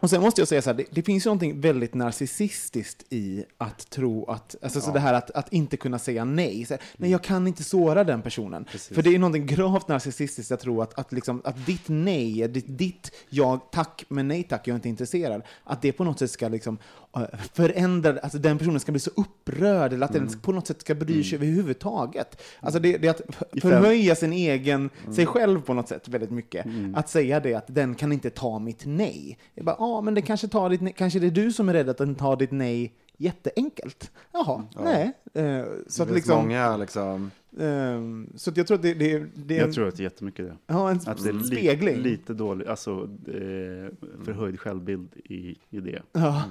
[0.00, 3.44] Och sen måste jag säga så här, det, det finns ju någonting väldigt narcissistiskt i
[3.58, 6.64] att tro att, alltså så det här att, att inte kunna säga nej.
[6.64, 8.64] Så här, nej, jag kan inte såra den personen.
[8.90, 12.78] För det är någonting gravt narcissistiskt att tro att, att, liksom, att ditt nej, ditt,
[12.78, 16.30] ditt jag, tack, men nej tack, jag är inte intresserad, att det på något sätt
[16.30, 16.78] ska liksom
[17.16, 20.80] eh, förändra, alltså den personen ska bli så upprörd, eller att den på något sätt
[20.80, 22.42] ska bry sig överhuvudtaget.
[22.60, 23.22] Alltså det, det är att
[23.62, 26.66] förhöja sin egen, sig själv på något sätt väldigt mycket.
[26.94, 29.38] Att säga det att den kan inte ta mitt nej.
[29.54, 31.72] Jag bara, ja men det kanske tar ditt nej, kanske det är du som är
[31.72, 34.10] rädd att den tar ditt nej jätteenkelt.
[34.32, 35.12] Jaha, nej.
[35.34, 37.30] Eh, så att det liksom, många liksom...
[37.60, 40.00] ehm, så att jag tror att det, det, det är en, Jag tror att det
[40.00, 40.56] är jättemycket det.
[40.66, 41.96] ja, en Att det är li, spegling.
[41.96, 42.90] lite dålig, alltså
[43.26, 46.02] eh, förhöjd självbild i, i det.
[46.12, 46.42] Ja,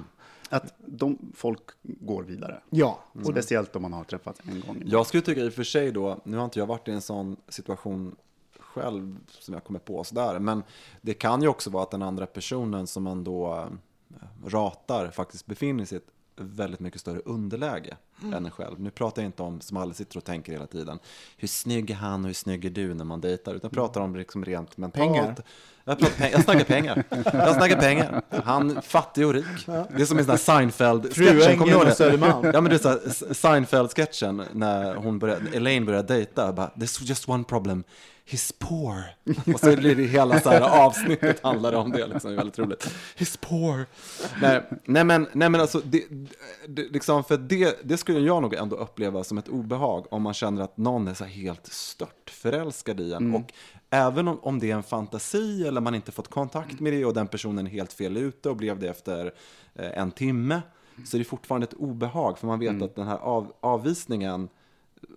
[0.48, 2.60] Att de, folk går vidare.
[2.70, 3.04] ja.
[3.12, 4.82] Och speciellt om man har träffat en gång.
[4.86, 7.00] Jag skulle tycka i och för sig då, nu har inte jag varit i en
[7.00, 8.16] sån situation
[8.60, 10.62] själv som jag kommer på sådär, men
[11.00, 13.54] det kan ju också vara att den andra personen som man då
[14.10, 16.08] eh, ratar faktiskt befinner sig i ett
[16.40, 18.80] väldigt mycket större underläge än en själv.
[18.80, 20.98] Nu pratar jag inte om, som alla sitter och tänker hela tiden,
[21.36, 24.00] hur snygg är han och hur snygg är du när man dejtar, utan jag pratar
[24.00, 25.08] om liksom rent mentalt.
[25.08, 25.36] Pengar.
[25.88, 27.04] Jag, snackar pengar.
[27.32, 28.22] Jag snackar pengar.
[28.44, 29.44] Han fattig och rik.
[29.66, 32.50] Det är som i den Seinfeld-sketchen, kommer du ihåg det?
[32.54, 37.44] Ja men det är Seinfeld-sketchen när hon började, Elaine började dejta, bara, there's just one
[37.44, 37.84] problem,
[38.30, 39.02] he's poor.
[39.54, 42.58] Och så blir det hela så här avsnittet handlar om det, liksom, det är väldigt
[42.58, 42.94] roligt.
[43.18, 43.86] He's poor.
[44.42, 46.04] Nej, nej men, nej men alltså, det,
[46.68, 50.34] det, liksom, för det, det skulle jag nog ändå uppleva som ett obehag om man
[50.34, 53.34] känner att någon är så helt stört förälskad i en.
[53.34, 53.52] Och
[53.90, 57.14] även om, om det är en fantasi eller man inte fått kontakt med det och
[57.14, 59.32] den personen är helt fel ute och blev det efter
[59.74, 60.62] eh, en timme,
[61.06, 64.48] så är det fortfarande ett obehag, för man vet att den här av, avvisningen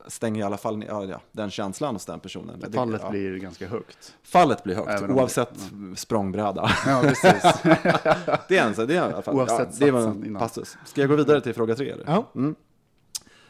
[0.07, 2.59] stänger i alla fall ja, ja, den känslan hos den personen.
[2.59, 3.09] Det- Fallet ja.
[3.09, 4.15] blir ganska högt.
[4.23, 5.53] Fallet blir högt, Även om det- oavsett
[5.95, 6.71] språngbräda.
[6.87, 7.43] Ja, precis.
[8.47, 10.39] det är en, så det är i alla fall, Oavsett ja, det var en innan.
[10.39, 10.77] passus.
[10.85, 11.89] Ska jag gå vidare till fråga tre?
[11.89, 12.05] Eller?
[12.07, 12.25] Ja.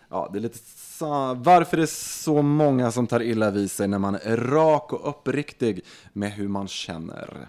[0.09, 0.57] Ja, det är lite
[1.01, 4.93] sa- Varför är det så många som tar illa vid sig när man är rak
[4.93, 5.81] och uppriktig
[6.13, 7.47] med hur man känner?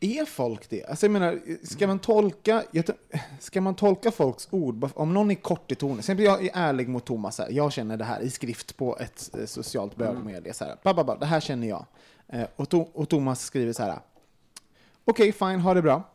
[0.00, 0.84] Är folk det?
[0.84, 2.62] Alltså jag menar, ska man tolka,
[3.38, 6.88] ska man tolka folks ord, om någon är kort i tonen, till jag är ärlig
[6.88, 10.64] mot Thomas, här, jag känner det här i skrift på ett eh, socialt bögmedie, så
[10.64, 11.86] här, ba, det här känner jag.
[12.28, 13.98] Eh, och, to, och Thomas skriver så här,
[15.04, 16.11] okej fine, ha det bra.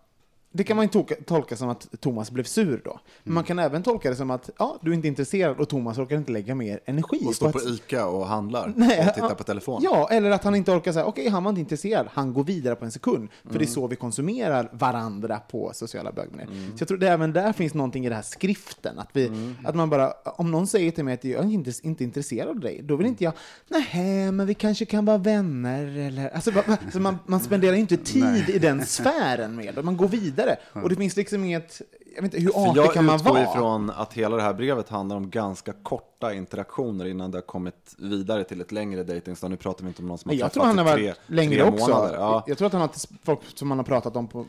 [0.57, 2.99] Det kan man ju tolka, tolka som att Thomas blev sur då.
[3.23, 5.97] Men man kan även tolka det som att ja, du är inte intresserad och Thomas
[5.97, 7.53] orkar inte lägga mer energi Och stå att...
[7.53, 9.81] på ICA och handlar Nej, och titta ja, på telefon.
[9.83, 12.75] Ja, eller att han inte orkar säga okej, han var inte intresserad, han går vidare
[12.75, 13.29] på en sekund.
[13.49, 16.67] För det är så vi konsumerar varandra på sociala bögmedier.
[16.75, 19.31] Så jag tror det även där finns någonting i den här skriften, att, vi,
[19.65, 22.59] att man bara, om någon säger till mig att jag är inte, inte intresserad av
[22.59, 23.33] dig, då vill inte jag,
[23.67, 26.51] nej, men vi kanske kan vara vänner, eller, alltså,
[26.93, 30.46] så man, man spenderar inte tid i den sfären med man går vidare.
[30.73, 31.81] Och det finns liksom inget,
[32.15, 33.43] jag vet inte, hur För artig jag kan man utgår vara?
[33.43, 37.95] ifrån att hela det här brevet handlar om ganska korta interaktioner innan det har kommit
[37.97, 39.51] vidare till ett längre dejtingstånd.
[39.51, 41.15] Nu pratar vi inte om någon som har jag träffat tror han har i varit
[41.15, 41.87] tre, längre tre också.
[41.89, 42.15] månader.
[42.15, 42.43] Ja.
[42.47, 42.91] Jag tror att han har
[43.25, 44.45] folk som han har pratat om på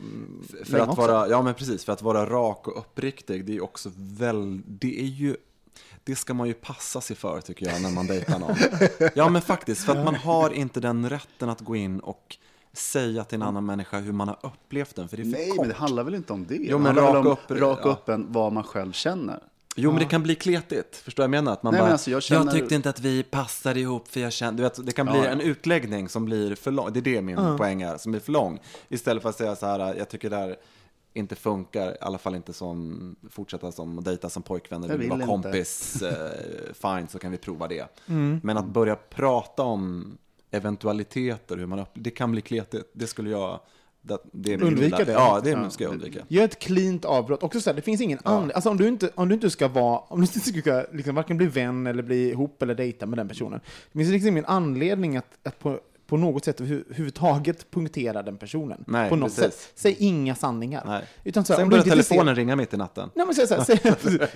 [0.65, 1.01] För länge att också.
[1.01, 4.99] vara, ja men precis, för att vara rak och uppriktig, det är också väl, det
[5.01, 5.35] är ju,
[6.03, 8.55] det ska man ju passa sig för tycker jag när man dejtar någon.
[9.15, 12.37] Ja men faktiskt, för att man har inte den rätten att gå in och
[12.73, 15.49] säga till en annan människa hur man har upplevt den, för det är för Nej,
[15.49, 15.57] kort.
[15.59, 16.55] men det handlar väl inte om det?
[16.55, 17.89] Jo, det men handlar rak väl om upp- rak ja.
[17.89, 19.43] upp en vad man själv känner.
[19.75, 20.95] Jo, men det kan bli kletigt.
[20.95, 21.53] Förstår du vad jag menar?
[21.53, 24.19] Att man Nej, bara, men alltså, jag känner- tyckte inte att vi passade ihop för
[24.19, 25.29] jag kände, du vet, det kan bli Ja, ja.
[25.31, 26.93] en utläggning som blir för lång.
[26.93, 28.59] Det är det min poäng är, som blir för lång.
[28.89, 30.55] Istället för att säga så här, jag tycker det här
[31.13, 35.25] inte funkar, i alla fall inte som, fortsätta som, dejta som Jag vill vill vara
[35.25, 37.87] kompis, eh, fine, så kan vi prova det.
[38.07, 38.39] Mm.
[38.43, 40.17] Men att börja prata om
[40.51, 42.91] eventualiteter, hur man upp, det kan bli kletigt.
[42.93, 43.59] Det skulle jag,
[44.01, 45.11] det, det är Undvika det.
[45.11, 46.19] Ja, det ska jag undvika.
[46.27, 47.43] Gör ett cleant avbrott.
[47.43, 48.55] Också så här, det finns ingen anledning.
[48.55, 51.37] Alltså om du inte, om du inte ska vara, om du inte ska liksom varken
[51.37, 53.59] bli vän eller bli ihop eller dejta med den personen.
[53.91, 58.83] Det finns liksom ingen anledning att, att på, på något sätt överhuvudtaget punktera den personen.
[58.87, 59.53] Nej, på något precis.
[59.53, 59.71] sätt.
[59.75, 60.83] Säg inga sanningar.
[60.85, 61.03] Nej.
[61.23, 63.09] Utan så här, Sen börjar telefonen ringa mitt i natten.
[63.15, 63.79] Nej, men säg, så här, säg,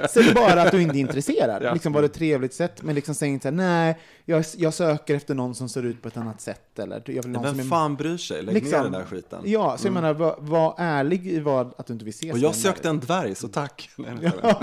[0.24, 1.64] säg bara att du inte är intresserad.
[1.64, 1.74] Ja.
[1.74, 4.74] Liksom var det ett trevligt sätt, men liksom säg inte så här, nej, jag, jag
[4.74, 6.80] söker efter någon som ser ut på ett annat sätt.
[6.80, 7.70] Eller jag vill någon som Vem är...
[7.70, 8.44] fan bryr sig?
[8.44, 9.42] Lägg ner den där skiten.
[9.46, 12.40] Ja, så jag menar, var, var ärlig i vad, att du inte vill ses Och
[12.40, 13.90] jag sökte en dvärg, så tack.
[13.96, 14.56] Nej, nej, nej.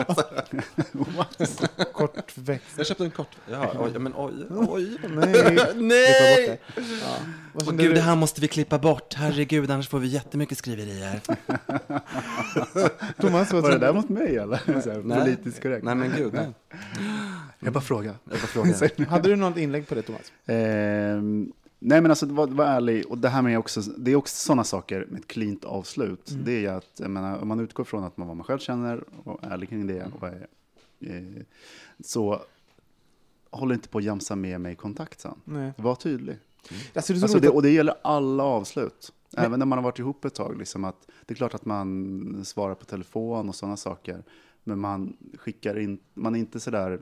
[1.92, 2.75] kortväxt.
[2.77, 3.37] Jag köpte en kort.
[3.51, 4.96] Ja, oj, men oj, oj.
[5.09, 6.61] Nej, Nej!
[6.77, 7.62] Ja.
[7.64, 7.94] Kände gud, du?
[7.94, 9.14] det här måste vi klippa bort.
[9.14, 11.20] Herregud, annars får vi jättemycket skriverier.
[13.20, 14.57] Thomas, vad Var det där mot mig eller?
[14.57, 15.85] Här, politiskt korrekt.
[15.85, 16.53] Nej, men gud, nej.
[17.61, 18.14] Jag bara frågar.
[18.25, 19.07] Jag bara frågar.
[19.07, 20.32] Hade du något inlägg på det, Thomas?
[20.46, 24.36] Ehm, nej men alltså var, var ärlig, och det här med också, det är också
[24.36, 26.30] sådana saker med ett cleant avslut.
[26.30, 26.44] Mm.
[26.44, 29.04] Det är att, jag menar, om man utgår från att man vad man själv känner
[29.24, 30.46] och är ärlig kring det, och är,
[31.00, 31.42] eh,
[32.04, 32.42] så
[33.50, 35.40] håll inte på att jamsa med mig i kontakt sen.
[35.44, 35.72] Nej.
[35.76, 36.38] Var tydlig.
[36.94, 39.12] Alltså, det Alltså det, och det gäller alla avslut.
[39.36, 40.58] Även när man har varit ihop ett tag.
[40.58, 44.22] Liksom att, det är klart att man svarar på telefon och sådana saker.
[44.64, 46.99] Men man skickar in, man är inte sådär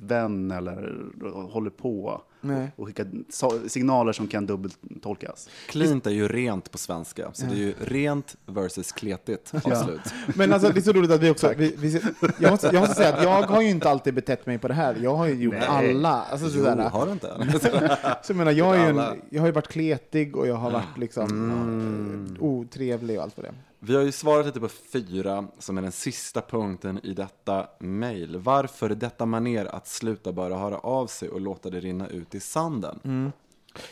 [0.00, 1.04] vän eller
[1.52, 2.22] håller på.
[2.46, 2.72] Nej.
[2.76, 5.48] och skickar sa- signaler som kan dubbeltolkas.
[5.68, 10.00] Cleant är ju rent på svenska, så det är ju rent versus kletigt avslut.
[10.34, 11.52] Men alltså, det är så roligt att vi också...
[11.56, 12.00] Vi, vi,
[12.38, 14.74] jag, måste, jag måste säga att jag har ju inte alltid betett mig på det
[14.74, 14.96] här.
[15.02, 15.66] Jag har ju gjort Nej.
[15.68, 16.22] alla.
[16.22, 17.58] Alltså, Jo, sådär, har du inte?
[18.22, 20.70] så jag menar, jag, är ju en, jag har ju varit kletig och jag har
[20.70, 23.54] varit liksom eh, otrevlig och allt vad det.
[23.78, 28.36] Vi har ju svarat lite på fyra, som är den sista punkten i detta mejl.
[28.36, 32.40] Varför detta maner att sluta bara höra av sig och låta det rinna ut i
[32.40, 33.32] sanden?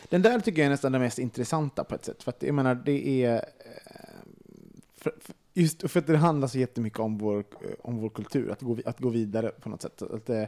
[0.09, 2.23] Den där tycker jag är nästan den mest intressanta på ett sätt.
[2.23, 3.33] För att jag menar, det är...
[3.35, 3.41] eh,
[4.97, 7.45] För, för, just för att det handlar så jättemycket om vår, eh,
[7.81, 10.01] om vår kultur, att gå, att gå vidare på något sätt.
[10.01, 10.43] Att, eh,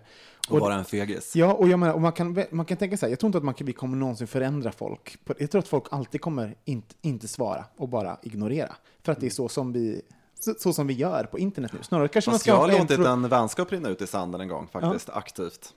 [0.49, 1.35] Och vara en fegis.
[1.35, 3.37] Ja, och jag menar, och man, kan, man kan tänka så här, jag tror inte
[3.37, 5.17] att man kan, vi kommer någonsin förändra folk.
[5.37, 8.75] Jag tror att folk alltid kommer inte, inte svara och bara ignorera.
[9.03, 10.01] För att det är så som vi,
[10.39, 11.79] så, så som vi gör på internet nu.
[11.83, 14.47] Snarare kanske man Fast ska jag har låtit en vänskap rinna ut i sanden en
[14.47, 15.73] gång faktiskt, aktivt.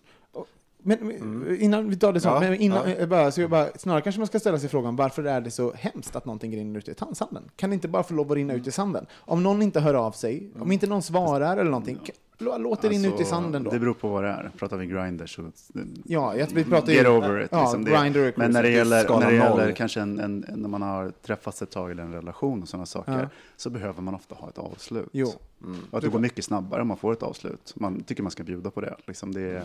[0.83, 2.95] Men men innan vi tar det så, Ja, men innan, ja.
[2.97, 5.51] eh, bara, så jag bara, snarare kanske man ska ställa sig frågan varför är det
[5.51, 7.43] så hemskt att någonting rinner ut i sanden?
[7.57, 9.07] Kan det inte bara få lov att rinna ut i sanden?
[9.15, 11.99] Om någon inte hör av sig, om inte någon svarar eller någonting,
[12.39, 13.71] lå- låt det rinna ut i Alltså, sanden då.
[13.71, 14.51] Det beror på vad det är.
[14.59, 15.43] Pratar vi Grindr så...
[16.05, 16.95] Ja, jag, vi pratar ju...
[16.99, 17.49] Get over it.
[17.53, 20.83] Ja, liksom är Men när det gäller, när det gäller kanske en, en, när man
[20.83, 23.29] har träffats ett tag eller en relation och sådana saker, Ja.
[23.57, 25.09] så behöver man ofta ha ett avslut.
[25.13, 25.33] Jo.
[25.91, 27.73] Och att det går mycket snabbare om man får ett avslut.
[27.77, 28.97] Man tycker man ska bjuda på det.
[29.07, 29.63] Liksom det är,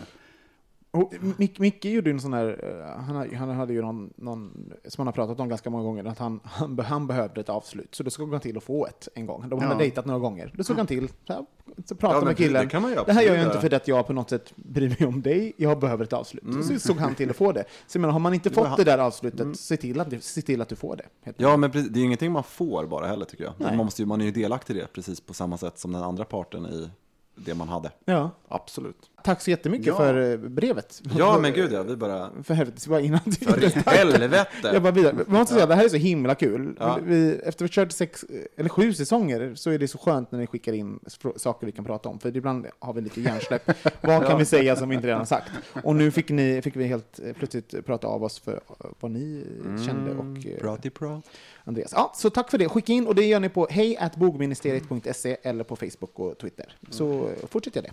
[0.96, 4.72] Och Mick, Micke gjorde ju en sån här, eh, han, han hade ju någon, någon,
[4.84, 7.94] som han har pratat om ganska många gånger, att han, han, han behövde ett avslut.
[7.94, 9.48] Så då såg han till att få ett en gång.
[9.48, 9.78] De hade Ja.
[9.78, 10.52] dejtat några gånger.
[10.56, 11.46] Då såg han till, så, här,
[11.84, 12.68] så pratade Ja, med det- killen.
[12.68, 15.06] det ju här gör jag inte göra." för att jag på något sätt bryr mig
[15.08, 16.44] om dig, jag behöver ett avslut.
[16.68, 17.64] Så såg han till att få det.
[17.86, 20.68] Så menar, har man inte fått det där avslutet, se, till att, se till att
[20.68, 21.32] du får det.
[21.36, 23.52] Ja, men det är ju ingenting man får bara heller tycker jag.
[23.58, 23.76] Nej.
[23.76, 26.02] Man, måste ju, man är ju delaktig i det, precis på samma sätt som den
[26.02, 26.90] andra parten i
[27.34, 27.90] det man hade.
[28.04, 28.30] Ja.
[28.48, 29.10] Absolut.
[29.26, 29.96] Tack så jättemycket Ja.
[29.96, 31.02] för eh, brevet.
[31.18, 32.30] Ja, men gud ja, vi bara...
[32.42, 34.46] För helvete, bara innan För helvete!
[34.72, 35.14] Jag bara vidare.
[35.26, 36.76] Man måste säga, det här är så himla kul.
[36.80, 36.98] Ja.
[37.02, 38.24] Vi, efter att vi kört sex,
[38.56, 41.00] eller sju säsonger så är det så skönt när ni skickar in
[41.36, 42.18] saker vi kan prata om.
[42.18, 43.70] För ibland har vi lite hjärnsläpp.
[44.00, 45.50] Vad kan vi säga som vi inte redan sagt?
[45.82, 49.10] Och nu fick, ni, fick vi helt eh, plötsligt prata av oss för eh, vad
[49.10, 49.84] ni Mm.
[49.84, 51.24] kände och eh, Prati prat.
[51.64, 51.92] Andreas.
[51.94, 52.68] Ja, så tack för det.
[52.68, 56.76] Skicka in och det gör ni på hejatbogministeriet.se eller på Facebook och Twitter.
[56.90, 57.92] Så eh, fortsätt göra det.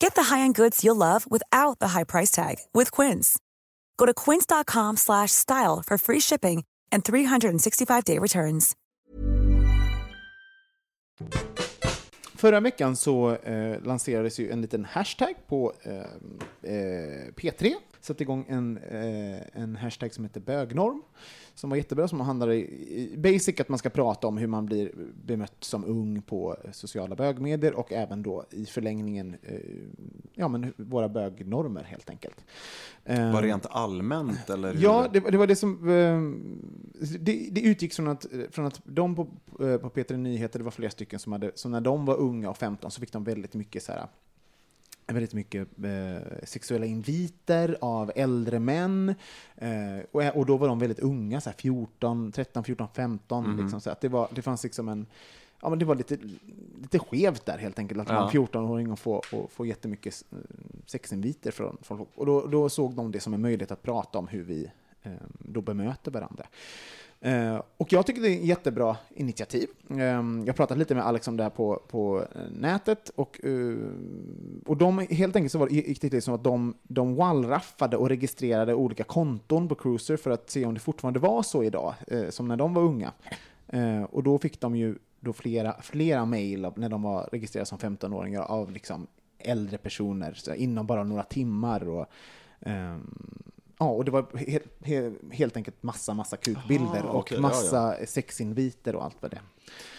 [0.00, 3.38] Get the high-end goods you'll love without the high price tag with Quince.
[3.98, 8.76] Go to quince.com slash style for free shipping and 365-day returns.
[12.36, 15.92] Förra veckan så eh, lanserades ju en liten hashtag på eh,
[16.72, 17.74] eh, P3.
[18.08, 21.02] Satte igång en, eh, en hashtag som heter bögnorm.
[21.54, 24.66] Som var jättebra, som handlar i, i basic att man ska prata om hur man
[24.66, 24.90] blir
[25.24, 29.58] bemött som ung på sociala bögmedier och även då i förlängningen eh,
[30.34, 32.44] ja, men våra bögnormer helt enkelt.
[33.04, 34.74] Eh, Var rent allmänt eller?
[34.74, 34.82] hur?
[34.82, 35.88] Ja, det, det var det som...
[35.88, 36.20] eh,
[37.18, 39.22] Det, det utgick från att, från att de på,
[39.60, 42.50] eh, på P3 Nyheter, det var flera stycken som hade, så när de var unga
[42.50, 44.06] och 15 så fick de väldigt mycket så här
[45.14, 49.14] väldigt mycket eh, sexuella inviter av äldre män.
[49.56, 53.56] Eh, och, och då var de väldigt unga, så här 14, 13, 14, 15.
[53.62, 55.06] Liksom, så att det, var, det fanns liksom en...
[55.62, 56.18] Ja, men det var lite,
[56.80, 58.24] lite skevt där helt enkelt, att Ja.
[58.24, 60.38] en 14-åring och få, och få jättemycket eh,
[60.86, 62.10] sexinviter från, från folk.
[62.14, 64.70] Och då, då såg de det som en möjlighet att prata om hur vi
[65.02, 66.46] eh, då bemöter varandra.
[67.20, 69.68] Eh, och jag tycker det är ett jättebra initiativ.
[69.90, 73.44] Ehm, jag har pratat lite med Alex om det här på, på eh, nätet och,
[73.44, 73.76] eh,
[74.66, 77.96] och de, helt enkelt så var det, gick det till som att de, de wallraffade
[77.96, 81.94] och registrerade olika konton på Cruiser för att se om det fortfarande var så idag,
[82.30, 83.12] som när de var unga.
[84.10, 88.42] Och då fick de ju då flera, flera mejl när de var registrerade som 15-åringar
[88.42, 89.06] av liksom
[89.38, 91.88] äldre personer så inom bara några timmar.
[91.88, 92.06] Och,
[92.60, 93.18] um,
[93.78, 97.42] Ja, och det var he he helt enkelt massa, massa kukbilder Aha, och okej, ja,
[97.42, 99.40] massa sexinviter och allt vad det.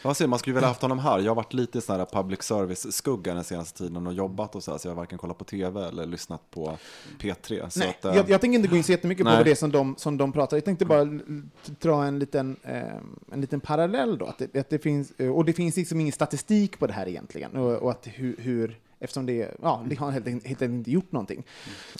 [0.03, 1.19] Ja, se, man skulle väl haft honom här.
[1.19, 4.63] Jag har varit lite i sån här public service-skugga den senaste tiden och jobbat och
[4.63, 6.77] så här, så jag har varken kollat på tv eller lyssnat på
[7.19, 7.69] P3.
[7.69, 9.37] Så Nej, att, eh, jag, jag tänker inte gå in så jättemycket Nej.
[9.37, 10.57] på det som de, som de pratar.
[10.57, 11.19] Jag tänkte bara
[11.65, 12.95] dra en liten, eh,
[13.31, 14.25] en liten parallell då.
[14.25, 17.07] Att det, att det finns, eh, och det finns liksom ingen statistik på det här
[17.07, 17.55] egentligen.
[17.55, 21.43] Och, och att hur, hur eftersom det, ja, det har helt, enkelt- inte gjort någonting.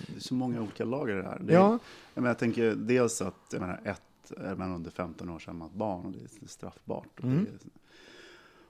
[0.07, 1.39] Det är så många olika lager det här.
[1.39, 1.79] Det är, Ja.
[2.13, 5.51] jag, menar, jag tänker dels att, jag menar, ett, är man under 15 år så
[5.51, 7.19] är man ett barn och det är straffbart.
[7.19, 7.43] Och, Mm.
[7.45, 7.69] det,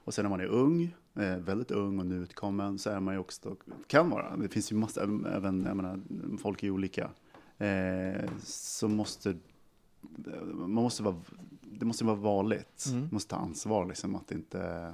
[0.04, 3.20] och sen när man är ung, eh, väldigt ung och nyutkommen, så är man ju
[3.20, 6.00] också, kan vara, det finns ju massa, även, jag menar,
[6.38, 7.10] folk är olika,
[7.58, 9.36] eh, så måste,
[10.52, 11.16] man måste vara,
[11.62, 13.00] det måste vara vanligt, Mm.
[13.00, 14.92] man måste ta ansvar liksom att inte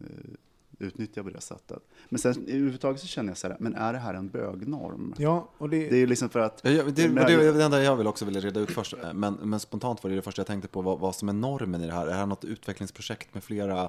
[0.00, 0.34] eh,
[0.78, 1.82] utnyttja på det sättet.
[2.08, 5.14] Men sen överhuvudtaget så känner jag så här, men är det här en bögnorm?
[5.18, 6.60] Ja, och det, Det är ju liksom för att...
[6.62, 8.94] Ja, det, Men- det är det enda jag vill också vilja reda ut först.
[9.14, 11.82] Men, men spontant var det det första jag tänkte på vad, vad som är normen
[11.82, 12.02] i det här.
[12.02, 13.88] Är det här något utvecklingsprojekt med flera,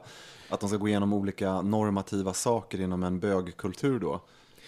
[0.49, 4.21] att de ska gå igenom olika normativa saker inom en bögkultur då?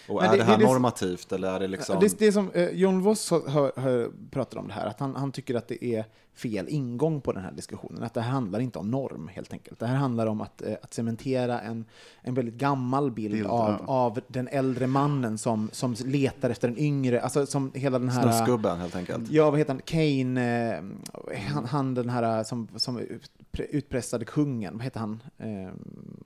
[0.08, 2.00] Och Men är det- det, här det- det- normativt eller är det liksom...
[2.00, 5.00] Det, det är som eh, John Voss har, har, har pratat om det här, att
[5.00, 6.04] han, han tycker att det är
[6.34, 8.02] fel ingång på den här diskussionen.
[8.02, 9.78] Att det här handlar inte om norm, helt enkelt.
[9.78, 11.84] Det här handlar om att, eh, att cementera en,
[12.22, 13.84] en väldigt gammal bild, Bild, av, ja.
[13.86, 18.22] av den äldre mannen som, som letar efter en yngre, alltså som hela den här...
[18.22, 19.30] Snuskgubben helt enkelt.
[19.30, 19.82] Ja, vad heter han?
[19.84, 25.22] Kane, eh, han, han den här som, som utpre- utpressade kungen, vad heter han?
[25.38, 25.48] Eh,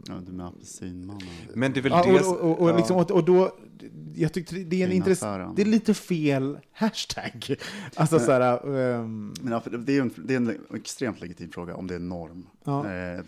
[0.09, 1.23] Ja, du med apelsinmannen.
[1.55, 2.21] Men det är väl Ja, det...
[2.21, 2.77] och, och, och, ja.
[2.77, 3.51] liksom, och, och då,
[4.15, 5.53] jag tyckte det är en Fina intress- affären.
[5.57, 7.57] det är lite fel hashtag.
[7.97, 11.51] Alltså så här, ehm, Men ja, för det är en, det är en extremt legitim
[11.51, 12.91] fråga om det är norm Ja.
[12.93, 13.21] eh,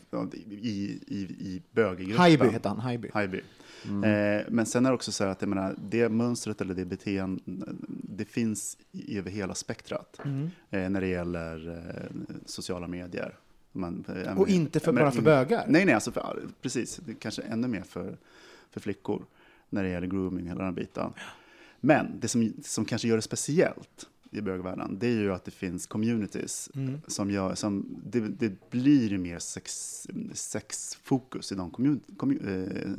[0.48, 2.16] i, i, i böggruppen.
[2.18, 3.10] Haijby heter han, Haijby.
[3.12, 3.40] Haijby.
[3.84, 6.84] Eh, men sen är det också så här att jag menar, det mönstret eller det
[6.84, 7.42] beteendet,
[8.02, 10.50] det finns i, över hela spektrat Mm.
[10.70, 13.34] eh, när det gäller eh, sociala medier.
[13.72, 15.64] Man, eh, Och inte för, men- bara för bögar.
[15.68, 17.00] Nej, nej, alltså för, precis.
[17.18, 18.16] Kanske ännu mer för,
[18.70, 19.24] för flickor
[19.70, 21.12] när det gäller grooming, hela den biten.
[21.80, 25.50] Men det som, som kanske gör det speciellt i bögvärlden, det är ju att det
[25.50, 27.00] finns communities Mm.
[27.06, 32.38] som gör, som, det, det blir mer sex, sexfokus i de commun, commu,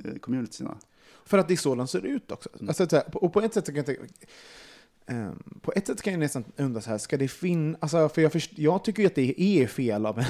[0.05, 0.77] eh, communitiesna.
[1.25, 2.49] För att det är så de ser ut också.
[2.53, 2.67] Mm.
[2.67, 4.01] Alltså, här, och på ett sätt kan jag tänka,
[5.05, 8.21] ehm, på ett sätt kan jag nästan undra så här, ska det finnas, alltså, för
[8.21, 10.25] jag, först, jag tycker ju att det är fel av en,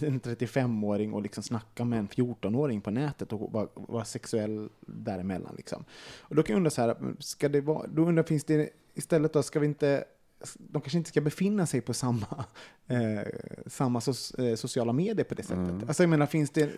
[0.00, 5.54] en 35-åring att liksom snacka med en 14-åring på nätet och vara, vara sexuell däremellan.
[5.56, 5.84] Liksom.
[6.18, 9.32] Och då kan jag undra så här, ska det vara, då undrar finns det istället
[9.32, 10.04] då, ska vi inte,
[10.58, 12.44] de kanske inte ska befinna sig på samma,
[12.86, 12.98] eh,
[13.66, 15.88] samma so, eh, sociala medier på det sättet.
[15.88, 16.70] Alltså jag menar, finns det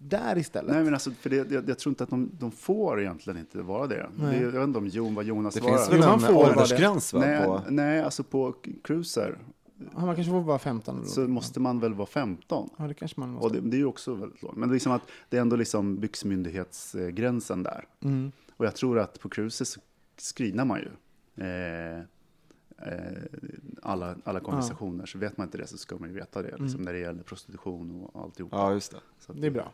[0.00, 0.74] där istället?
[0.74, 3.62] Nej, men alltså, för det, jag, jag tror inte att de, de får egentligen inte
[3.62, 4.10] vara det.
[4.16, 5.76] det jag vet inte om Jon, vad Jonas Det svarar.
[5.76, 6.32] finns väl en det.
[6.32, 7.20] åldersgräns va?
[7.20, 7.62] nej, På...
[7.68, 8.54] nej, alltså på
[8.84, 9.38] cruiser
[9.78, 10.96] Ja, man kanske får vara 15.
[10.96, 12.70] eller så måste man väl vara 15.
[12.76, 13.46] Ja, det kanske man måste.
[13.46, 14.56] Och det, det är ju också väldigt lågt.
[14.56, 17.84] Men det är, liksom att det är ändå liksom byxmyndighetsgränsen där.
[18.00, 18.32] Mm.
[18.56, 19.80] Och jag tror att på cruiser så
[20.34, 20.88] screenar man ju
[21.44, 22.02] eh,
[23.82, 25.06] alla, alla konversationer.
[25.06, 26.56] Så vet man inte det så ska man ju veta det.
[26.56, 28.52] Liksom, När det gäller prostitution och alltihop.
[28.54, 28.98] Ja, just det.
[29.20, 29.72] Så att- Det är bra.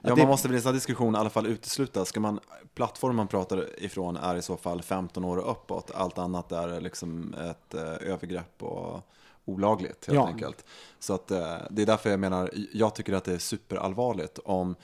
[0.00, 2.04] Ja, det- man måste väl i en sån här diskussion i alla fall utesluta.
[2.04, 2.40] Ska man,
[2.74, 5.90] plattformen man pratar ifrån är i så fall 15 år och uppåt.
[5.94, 9.00] Allt annat är liksom ett eh, övergrepp och
[9.44, 10.26] olagligt helt Ja.
[10.26, 10.64] enkelt.
[10.98, 14.74] Så att, eh, det är därför jag menar, jag tycker att det är superallvarligt om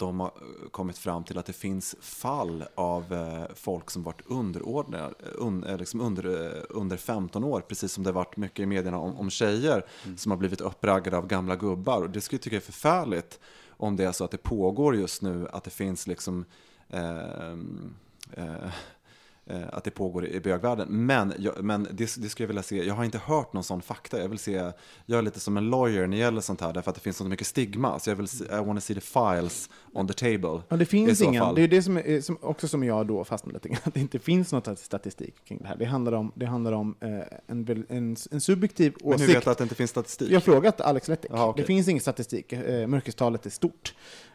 [0.00, 4.22] de har eh, kommit fram till att det finns fall av eh, folk som varit
[4.26, 6.26] underordnade, un, eh, liksom under,
[6.72, 9.86] under 15 år, precis som det varit mycket i medierna om, om tjejer
[10.16, 12.02] som har blivit uppraggade av gamla gubbar.
[12.02, 13.40] Och det skulle jag tycka är förfärligt
[13.80, 16.44] om det är så att det pågår just nu, att det finns liksom
[16.88, 17.94] ehm,
[18.32, 18.70] eh, eh,
[19.72, 20.88] att det pågår i bögvärlden.
[21.06, 23.82] Men, jag, men det, det skulle jag vilja se, jag har inte hört någon sån
[23.82, 24.20] fakta.
[24.20, 24.52] Jag vill se,
[25.06, 27.16] jag är lite som en lawyer när det gäller sånt här, därför att det finns
[27.16, 27.98] så mycket stigma.
[27.98, 30.62] Så jag vill se, I wanna see the files on the table.
[30.68, 31.42] Ja, det finns ingen.
[31.44, 31.54] fall.
[31.54, 34.00] Det är det som, är, som också som jag då fastnar lite grann, att det
[34.00, 35.76] inte finns något statistik kring det här.
[35.76, 37.08] Det handlar om, det handlar om eh,
[37.46, 39.36] en, väl- en, en subjektiv Men hur åsikt.
[39.36, 40.30] vet du att det inte finns statistik?
[40.30, 41.30] Jag har frågat Alex Lettek.
[41.34, 41.62] Jaha, okej.
[41.62, 42.52] Det finns ingen statistik.
[42.52, 43.94] Eh, mörkertalet är stort.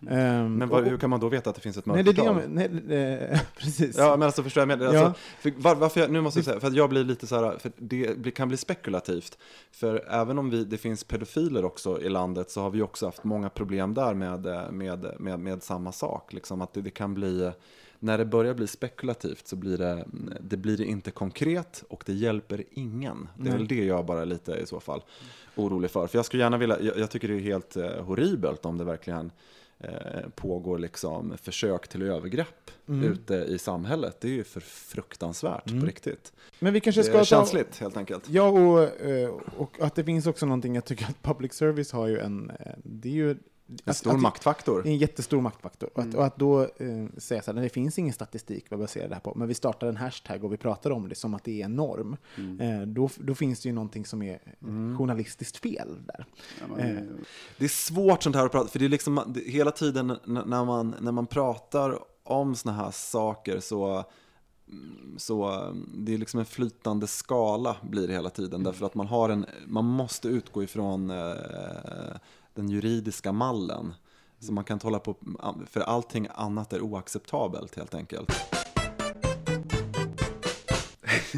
[0.10, 2.12] Ehm, Men vad, och- hur kan man då veta att det finns ett Nej, det
[2.12, 2.42] är det mörkertal?
[2.60, 3.98] jag men- nej, eh, Precis.
[3.98, 4.82] Ja, men alltså förstår jag med.
[4.96, 5.05] Ja.
[5.06, 7.36] Alltså, för, var, varför jag, nu måste jag säga, för att jag blir lite så
[7.36, 7.72] här, för
[8.16, 9.38] det kan bli spekulativt.
[9.72, 13.24] För även om vi, det finns pedofiler också i landet så har vi också haft
[13.24, 14.42] många problem där med,
[14.74, 16.34] med, med, med samma sak.
[16.34, 17.52] Liksom att det, det kan bli,
[18.00, 20.06] när det börjar bli spekulativt så blir det,
[20.42, 23.30] det blir det inte konkret och det hjälper ingen.
[23.38, 23.58] Det är Nej.
[23.58, 25.02] väl det jag bara är lite i så fall
[25.56, 26.08] orolig för.
[26.08, 28.84] För jag skulle gärna vilja, jag, jag tycker det är helt eh, horribelt om det
[28.84, 29.32] verkligen
[30.36, 33.12] pågår liksom försök till övergrepp Mm.
[33.12, 34.18] ute i samhället.
[34.22, 36.34] Det är ju för fruktansvärt på riktigt.
[36.60, 37.26] Men vi kanske Det ska är ta...
[37.26, 38.30] känsligt helt enkelt.
[38.30, 42.08] Ja, och, eh, och att det finns också någonting, jag tycker att public service har
[42.08, 42.50] ju en...
[42.50, 43.36] eh, Det är ju...
[43.86, 44.88] En stor att, maktfaktor.
[44.88, 45.90] En jättestor maktfaktor.
[45.94, 46.20] Och, att, Mm.
[46.20, 46.68] och att då eh,
[47.18, 49.88] säga så här, det finns ingen statistik vad baserar det här på, men vi startar
[49.88, 52.18] en hashtag och vi pratar om det som att det är en norm.
[52.38, 52.82] Mm.
[52.82, 54.40] Eh, då, då finns det ju någonting som är
[54.98, 56.26] journalistiskt fel där.
[56.62, 57.02] Ja, man, Eh.
[57.58, 60.66] Det är svårt sånt här att prata, för det är liksom det, hela tiden när
[60.66, 64.04] man, när man pratar om såna här saker så
[64.70, 68.96] mm, så mm, det är liksom en flytande skala blir det hela tiden därför att
[68.96, 72.16] man har en, man måste utgå ifrån eh,
[72.56, 73.94] den juridiska mallen.
[74.40, 75.16] Så man kan inte hålla på,
[75.70, 78.32] för allting annat är oacceptabelt helt enkelt.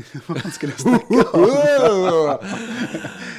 [0.27, 2.37] Vad skulle jag snacka om?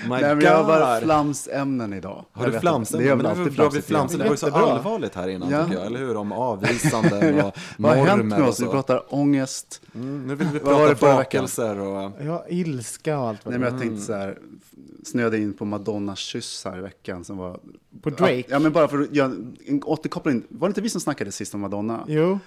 [0.08, 2.24] Nej, men jag har bara flamsämnen idag.
[2.32, 2.96] Har du inte.
[2.98, 4.18] Det är Men väl alltid flamsigt flamsen.
[4.18, 5.64] Det var ju så allvarligt här innan Ja.
[5.64, 6.16] tycker jag, eller hur?
[6.16, 8.60] Om avvisanden och Vad har hänt med normer oss?
[8.60, 9.82] Vi pratar ångest.
[9.94, 12.12] Mm, nu vill vi prata bakelser och...
[12.20, 14.38] Ja, ilska och allt vad Nej, men jag tänkte så här,
[15.04, 17.60] snöade in på Madonnas kyss här i veckan som var...
[18.02, 18.44] På Drake?
[18.48, 19.32] Ja, men bara för att göra
[19.66, 20.42] en återkoppling.
[20.48, 22.04] Var det inte vi som snackade sist om Madonna?
[22.08, 22.38] Jo.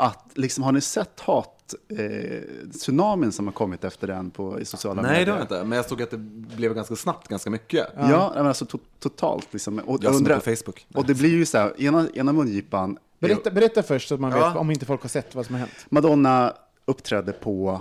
[0.00, 4.64] Att, liksom, har ni sett hat, eh, tsunamin som har kommit efter den på, i
[4.64, 5.26] sociala Nej, medier?
[5.26, 5.64] det har jag inte.
[5.64, 7.86] Men jag såg att det blev ganska snabbt, ganska mycket.
[7.96, 9.48] Ja, men alltså to totalt.
[9.52, 9.78] Liksom.
[9.78, 10.86] Och, Jag undrar- på Facebook.
[10.94, 14.30] och det blir ju så här, ena, ena mungipan, Berätta, berätta först så att man
[14.30, 14.58] vet, Ja.
[14.58, 15.86] om inte folk har sett vad som har hänt.
[15.88, 16.52] Madonna
[16.84, 17.80] uppträdde på,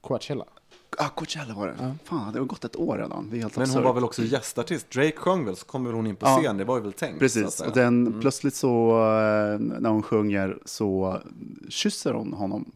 [0.00, 0.44] Coachella.
[0.98, 1.94] Ah, Coachella var det.
[2.04, 3.28] Fan, det har gått ett år redan.
[3.30, 3.84] Det är helt Men hon absurt.
[3.84, 4.90] var väl också gästartist.
[4.90, 6.38] Drake sjöng väl, så kom väl hon in på Ja.
[6.42, 6.56] scen.
[6.56, 7.18] Det var ju väl tänkt.
[7.18, 11.18] Precis, och den, plötsligt så eh, när hon sjunger så
[11.68, 12.72] kysser hon honom.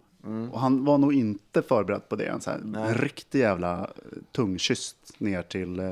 [0.52, 2.24] Och han var nog inte förberedd på det.
[2.26, 3.86] En, så här, en riktig jävla eh,
[4.32, 5.78] tungkyss ner till...
[5.80, 5.86] eh,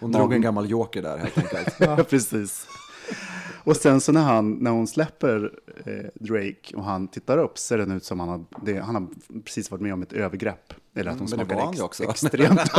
[0.00, 1.74] Hon drog en gammal joker där helt enkelt.
[1.80, 2.66] Ja, precis.
[3.64, 5.52] Och sen så när, han, när hon släpper
[5.86, 9.06] eh, Drake och han tittar upp ser det ut som han har, det, han har
[9.44, 10.72] precis varit med om ett övergrepp.
[10.94, 12.04] Eller att hon men det smakar ex, också.
[12.04, 12.60] extremt.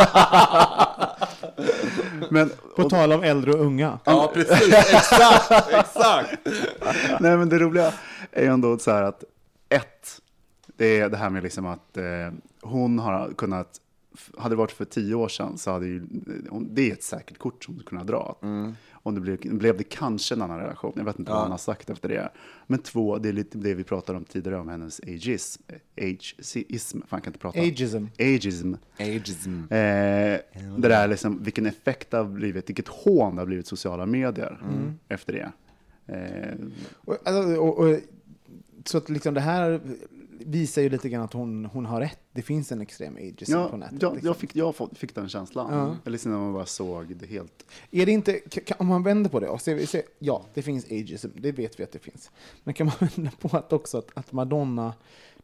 [2.30, 4.00] Men, På och, tal om äldre och unga.
[4.04, 4.74] ja, precis.
[4.74, 6.40] Exakt, exakt.
[7.20, 7.94] nej, men det roliga
[8.32, 9.24] är ju ändå så här att
[9.70, 10.22] ett,
[10.78, 12.04] det är det här med liksom att eh,
[12.62, 13.68] hon har kunnat,
[14.38, 16.08] hade det varit för tio år sedan så hade ju,
[16.50, 18.36] hon- det är ett säkert kort som du kunde dra.
[19.06, 21.58] Om det blev, blev det kanske en annan relation, jag vet inte vad han har
[21.58, 22.30] sagt efter det.
[22.68, 25.62] Men två, det är lite det vi pratade om tidigare om hennes ageism,
[25.98, 27.60] ageism, fan kan inte prata.
[27.60, 28.06] Ageism.
[28.20, 28.74] Ageism.
[28.98, 29.60] Ageism.
[29.70, 30.40] Eh,
[30.78, 34.58] det där liksom, vilken effekt det har blivit, vilket hån det har blivit sociala medier
[35.08, 35.52] efter det.
[36.08, 36.54] Eh,
[37.06, 38.00] Och, alltså, och, och,
[38.86, 39.80] så att liksom det här
[40.46, 42.20] visar ju lite grann att hon, hon har rätt.
[42.32, 44.02] Det finns en extrem ageism ja, på nätet.
[44.02, 44.28] jag, liksom.
[44.28, 45.74] jag, fick, jag fick- den känslan.
[45.74, 45.86] Ja.
[45.86, 47.66] Eller liksom när man bara såg det helt.
[47.92, 50.86] Är det inte, kan, om man vänder på det och ser, ser, ja, det finns
[50.86, 52.32] ageism, det vet vi att det finns.
[52.64, 54.94] Men kan man vända på att också att, att Madonna,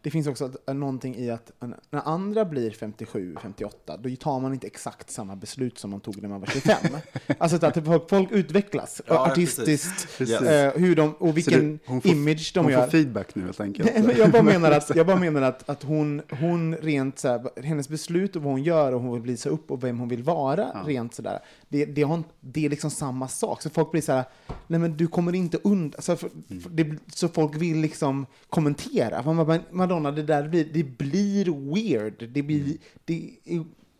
[0.01, 1.51] det finns också att, någonting i att
[1.89, 6.21] när andra blir 57, 58, då tar man inte exakt samma beslut som man tog
[6.21, 6.75] när man var 25.
[7.37, 10.41] alltså att folk, folk utvecklas Ja, artistiskt, precis.
[10.41, 12.83] eh, hur de, och vilken hon får- image de Hon gör.
[12.83, 13.89] får feedback nu helt enkelt.
[13.93, 17.27] Nej, men jag bara menar att, jag bara menar att, att hon, hon rent så
[17.27, 20.09] här, hennes beslut och vad hon gör och hon vill visa upp och vem hon
[20.09, 21.39] vill vara rent sådär,
[21.69, 23.61] det, det, har, det är liksom samma sak.
[23.61, 24.23] Så folk blir så här,
[24.67, 26.29] nej men du kommer inte undan, så, för,
[26.61, 29.33] för det, så folk vill liksom kommentera.
[29.71, 33.31] Madonna, det där blir, det blir weird, det blir, det,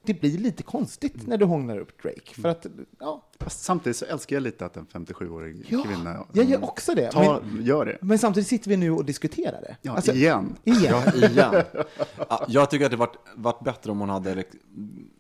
[0.04, 2.42] det blir lite konstigt när du hånglar upp Drake.
[2.42, 2.66] För att,
[3.00, 6.96] ja, Fast Samtidigt så älskar jag lite att en 57-årig ja kvinna jag gör också
[6.96, 7.12] det.
[7.12, 7.98] tar, Men, gör det.
[8.02, 9.78] men samtidigt sitter vi nu och diskuterar det.
[9.82, 10.56] Ja, Alltså, igen.
[10.64, 10.96] Igen.
[11.06, 11.64] Ja, igen.
[12.30, 14.44] Ja, jag tycker att det varit, varit bättre om hon hade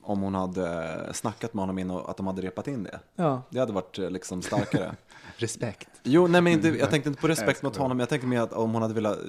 [0.01, 2.99] om hon hade snackat med honom in och att de hade repat in det.
[3.15, 3.41] Ja.
[3.49, 4.95] Det hade varit eh, liksom starkare.
[5.39, 5.89] Respekt.
[6.03, 8.53] Jo, nej men inte, jag tänkte inte på respekt mot honom, jag tänkte mer att
[8.53, 9.23] om hon hade velat eh,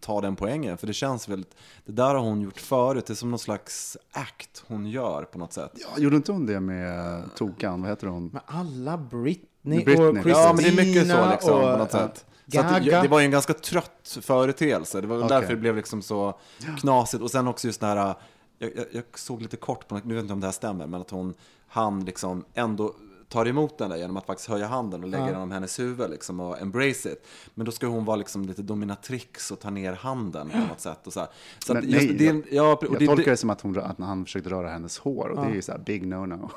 [0.00, 1.54] ta den poängen, för det känns väldigt,
[1.84, 5.38] det där har hon gjort förut, det är som någon slags act hon gör på
[5.38, 5.72] något sätt.
[5.74, 7.82] Ja, gjorde inte hon det med Tokan?
[7.82, 8.30] Vad heter hon?
[8.32, 10.08] Men alla Britney, Britney.
[10.08, 12.24] och Christina Ja, men det är mycket så liksom, och, på något sätt.
[12.52, 13.02] Så att det, Gaga.
[13.02, 15.28] det var ju en ganska trött företeelse, det var Okej.
[15.28, 16.38] därför det blev liksom så
[16.80, 17.22] knasigt.
[17.22, 18.14] Och sen också just det här,
[18.58, 20.86] jag, jag, jag såg lite kort på, nu vet jag inte om det här stämmer,
[20.86, 21.34] men att hon,
[21.68, 22.94] han liksom ändå
[23.28, 26.10] tar emot den där genom att faktiskt höja handen och lägga den om hennes huvud
[26.10, 27.26] liksom och embrace it.
[27.54, 31.06] Men då ska hon vara liksom lite dominatrix och ta ner handen på något sätt.
[31.06, 31.28] Och så här.
[31.66, 33.78] så Men nej, det, jag- ja, och Jag det, tolkar det, det som att, hon,
[33.78, 36.50] att han försökte röra hennes hår och det är ju så här big no-no.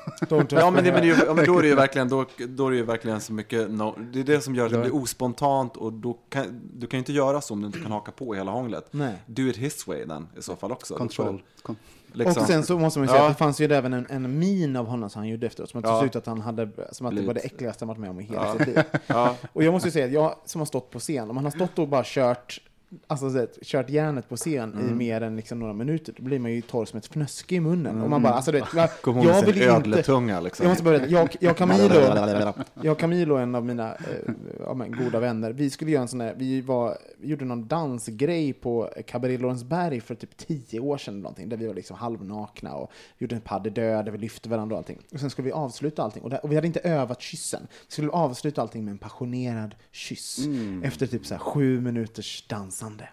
[0.50, 2.70] Ja men, det, men, det, ja, men då är det ju verkligen, då, då är
[2.70, 5.76] det ju verkligen så mycket, no, det är det som gör att det blir ospontant
[5.76, 8.34] och då kan, du kan ju inte göra så om du inte kan haka på
[8.34, 8.88] hela hånglet.
[8.90, 9.14] Nej.
[9.26, 10.94] Do it his way den i så fall också.
[10.94, 11.42] Kontroll.
[11.62, 11.76] Kon-
[12.12, 12.42] Liksom.
[12.42, 13.28] Och sen så måste man ju säga Ja.
[13.30, 15.78] att det fanns ju även en, en min av honom som han gjorde efteråt, som
[15.78, 15.98] att det Ja.
[15.98, 16.59] såg ut att han hade,
[16.92, 18.82] som att det var det äckligaste han varit med om i hela sitt liv.
[19.06, 19.36] Ja.
[19.52, 21.50] Och jag måste ju säga att jag som har stått på scen, om man har
[21.50, 22.60] stått och bara kört
[23.06, 24.88] Alltså så kört järnet på scen Mm.
[24.88, 27.60] i mer än liksom några minuter, då blir man ju torr som ett fnöske i
[27.60, 28.00] munnen.
[28.02, 29.22] Och man bara, alltså vet, jag, Mm.
[29.22, 29.66] Jag vill inte...
[29.70, 30.64] ödletunga liksom.
[30.64, 31.94] Jag måste börja, jag, jag, Camilo,
[32.82, 36.20] jag Camilo, en av mina eh, ja, men, goda vänner, vi skulle göra en sån
[36.20, 41.20] här, vi, var, vi gjorde någon dansgrej på Cabaret Lorensberg för typ tio år sedan
[41.20, 44.48] någonting, där vi var liksom halvnakna och gjorde en pas de deux där vi lyfte
[44.48, 44.98] varandra och allting.
[45.12, 47.62] Och sen skulle vi avsluta allting, och, det, och vi hade inte övat kyssen.
[47.86, 50.38] Vi skulle avsluta allting med en passionerad kyss
[50.82, 52.44] efter typ så här sju minuters
[52.80, 53.08] dansande.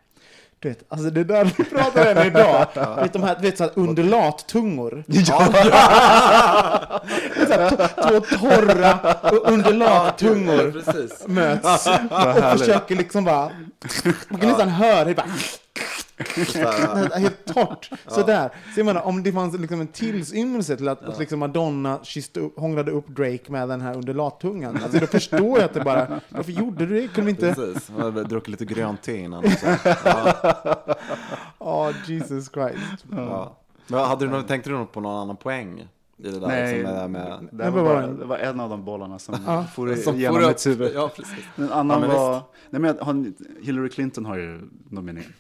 [0.59, 3.57] Du vet, alltså det där vi pratar om idag, du vet, de här, du vet
[3.57, 5.03] så här undulattungor.
[7.47, 8.99] Så här, t- två torra
[9.43, 11.28] undulattungor precis.
[11.28, 13.51] möts och försöker liksom bara...
[14.30, 15.26] Man kan nästan höra det bara...
[16.18, 17.89] Helt torrt.
[18.07, 18.49] Sådär.
[18.74, 22.39] Så jag menar, om det fanns liksom en tillsymmelse till att, att liksom Madonna kysste
[22.39, 26.20] upp, hånglade upp Drake med den här undulattungan, alltså då förstår jag att det bara...
[26.30, 27.07] Varför gjorde du det?
[27.07, 27.53] Kunde inte...
[27.53, 29.43] Precis, hon hade druckit lite grönt te innan.
[30.03, 30.74] Ja,
[31.57, 33.05] Åh, Jesus Christ.
[33.11, 33.57] ja.
[33.88, 35.88] Men hade du tänkte du något på någon annan poäng?
[36.20, 37.07] I det där Nej, liksom, med, det
[37.51, 39.65] med, det, var bara, en- det var en av de bollarna som Ja.
[39.76, 40.91] for som genom får mitt huvud.
[40.95, 41.11] Ja.
[41.55, 44.61] En annan Ja, men var, nej men han, Hillary Clinton har ju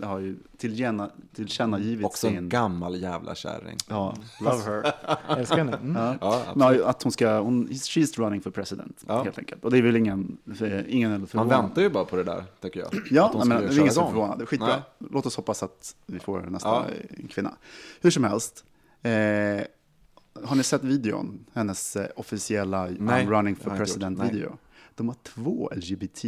[0.03, 3.77] har ju tillgänna, tillkännagivit Också en sin, gammal jävla kärring.
[3.89, 4.93] ja, love her.
[5.37, 5.77] Älskar henne.
[5.77, 6.17] Mm.
[6.21, 6.41] Ja.
[6.55, 9.23] Ja, att hon ska, hon, she's running for president, Ja.
[9.23, 9.63] helt enkelt.
[9.65, 10.37] Och det är väl ingen,
[10.87, 11.49] ingen eller Man förvånad.
[11.61, 12.89] väntar ju bara på det där, tycker jag.
[13.11, 14.47] Ja, Att de men det är ingen som är förvånad.
[14.47, 14.67] Skitbra.
[14.67, 14.81] Nej.
[15.11, 16.85] Låt oss hoppas att vi får nästa Ja.
[17.29, 17.51] kvinna.
[18.01, 18.63] Hur som helst.
[19.01, 19.11] Eh,
[20.47, 21.45] har ni sett videon?
[21.53, 24.57] Hennes eh, officiella Nej, I'm running for president-video.
[24.95, 26.25] De har två LGBT,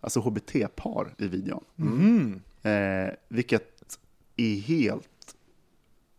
[0.00, 1.64] alltså HBT-par i videon.
[1.78, 2.40] Mm.
[2.62, 3.98] Eh, vilket
[4.36, 5.06] är helt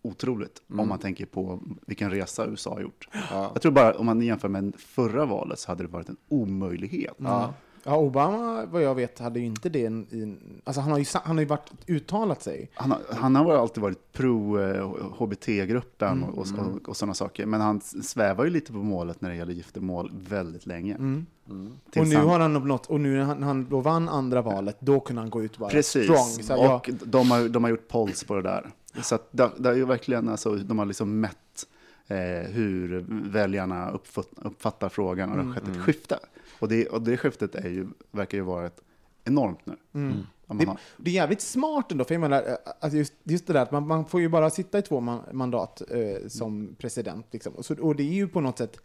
[0.02, 0.80] otroligt Mm.
[0.80, 3.08] om man tänker på vilken resa USA har gjort.
[3.14, 3.50] Ja.
[3.54, 7.16] Jag tror bara om man jämför med förra valet så hade det varit en omöjlighet.
[7.18, 7.54] Ja.
[7.84, 10.38] Ja, Obama, vad jag vet, hade ju inte det i.
[10.64, 12.70] Alltså, han, har ju, han har ju varit, uttalat sig.
[12.74, 16.30] Han har, han har alltid varit pro eh, HBT-gruppen Mm.
[16.30, 17.46] och, och, och, sådana saker.
[17.46, 20.96] Men han svävar ju lite på målet när det gäller giftermål väldigt länge.
[20.96, 21.26] Mm.
[21.50, 21.74] Mm.
[21.98, 25.00] Och nu har han uppnått, och nu när han, han då vann andra valet, då
[25.00, 26.44] kunde han gå ut och vara Precis, strong.
[26.44, 28.72] Så, och de, har, de har gjort polls på det där.
[29.04, 31.68] Så att det, det är ju verkligen, alltså, de har liksom mätt
[32.08, 32.18] eh,
[32.52, 36.20] hur väljarna uppfatt, uppfattar frågan och det har skett ett skifte.
[36.62, 38.82] Och det, och det skiftet är ju, verkar ju vara ett
[39.24, 39.76] enormt nu.
[39.94, 40.26] Mm.
[40.46, 43.48] Man det, har, det är jävligt smart ändå, för jag menar, eh, alltså just, just
[43.48, 46.76] det där att man, man får ju bara sitta i två man, mandat eh, som
[46.80, 47.26] president.
[47.32, 47.54] Liksom.
[47.54, 48.78] Och, så, och det är ju på något sätt,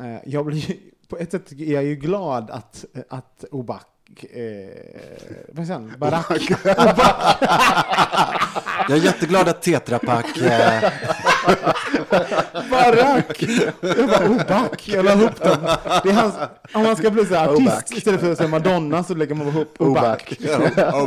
[0.00, 0.76] eh, jag blir
[1.08, 4.68] på ett sätt är jag ju glad att, att Obak Eh,
[5.52, 5.94] vad säger han?
[5.98, 6.50] Barack.
[8.88, 10.36] Jag är jätteglad att Tetra Pak...
[10.38, 10.92] Eh,
[12.70, 13.42] Barack!
[13.80, 14.88] Jag bara, Obak.
[14.88, 15.56] Jag la ihop dem.
[16.02, 16.34] Det är hans,
[16.74, 17.92] om man ska bli så här artist Oback.
[17.96, 20.38] istället för att säga Madonna så lägger man ihop Obak.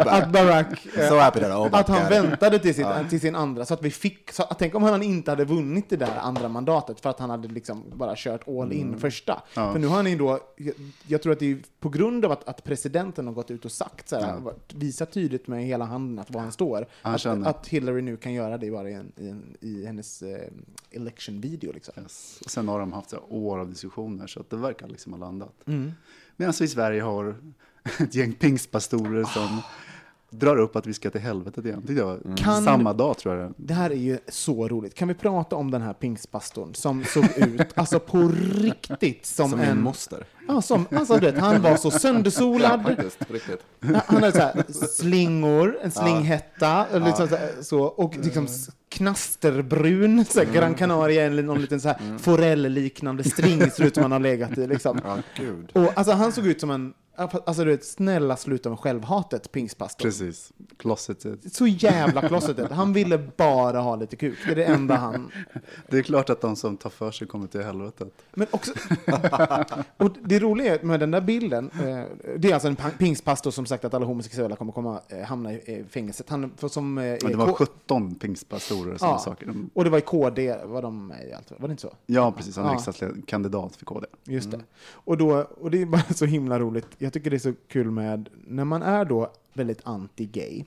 [0.05, 0.67] Att Barack,
[1.09, 3.91] so happy that Obak att han väntade till, sitt, till sin andra, så att vi
[3.91, 7.29] fick, så, tänk om han inte hade vunnit det där andra mandatet för att han
[7.29, 9.41] hade liksom bara kört all in första.
[9.53, 9.71] Ja.
[9.71, 10.73] För nu har han ju då, jag,
[11.07, 13.71] jag tror att det är på grund av att, att presidenten har gått ut och
[13.71, 14.41] sagt så här,
[14.73, 18.33] visat tydligt med hela handen att var han står, Han att, att Hillary nu kan
[18.33, 20.47] göra det bara i, en, i, en, i hennes eh,
[20.91, 21.73] election-video.
[21.73, 21.93] Liksom.
[22.03, 22.41] Yes.
[22.45, 25.13] Och sen har de haft så här år av diskussioner så att det verkar liksom
[25.13, 25.67] ha landat.
[25.67, 25.91] Mm.
[26.35, 27.35] Medan vi i Sverige har
[27.99, 29.61] ett gäng pingstpastorer som
[30.31, 31.81] drar upp att vi ska till helvetet igen.
[31.85, 32.35] Det var Mm.
[32.37, 33.53] Kan- samma dag tror jag.
[33.57, 34.95] Det här är ju så roligt.
[34.95, 39.59] Kan vi prata om den här pingstpastorn som såg ut, alltså på riktigt, som, Som
[39.59, 39.75] en...
[39.75, 40.25] min moster.
[40.47, 42.83] Ja, som, alltså, du vet, han var så söndersolad.
[42.83, 43.59] Faktiskt, på riktigt.
[44.05, 50.25] Han hade så här, slingor, en slinghätta, liksom så, här, så, och liksom s- knasterbrun,
[50.25, 54.11] så här, Gran Canaria, eller någon liten så här forell-liknande string ser ut som han
[54.11, 54.67] har legat i.
[54.67, 54.99] Liksom.
[55.03, 55.71] Ja, gud.
[55.73, 60.07] Och, alltså, han såg ut som en, alltså du vet, snälla sluta med självhatet, pingstpastorn.
[60.07, 60.51] Precis.
[60.77, 61.53] Closeted.
[61.53, 62.71] Så jävla closeted.
[62.71, 64.37] Han ville bara ha lite kuk.
[64.45, 65.31] Det är det enda han...
[65.89, 68.07] Det är klart att de som tar för sig kommer till helvetet.
[68.33, 68.71] Men också...
[69.97, 72.03] och det roliga med den där bilden, eh,
[72.37, 75.53] det är alltså en pa- pingstpastor som sagt att alla homosexuella kommer komma, eh, hamna
[75.53, 76.29] i fängelset.
[76.29, 77.53] Han, för som, eh, Men det var K-
[77.85, 79.13] 17 pingstpastorer som Ja.
[79.13, 79.19] ja.
[79.19, 79.45] saker.
[79.45, 81.51] De, Och det var i KD, var de med i allt?
[81.57, 81.93] Var det inte så?
[82.05, 82.55] ja, precis.
[82.57, 82.75] Han är Ja.
[82.75, 84.07] riksdagskandidat för KD.
[84.23, 84.59] Just det.
[84.91, 86.87] Och, då, och det är bara så himla roligt.
[86.97, 90.65] Jag jag tycker det är så kul med, när man är då väldigt anti-gay,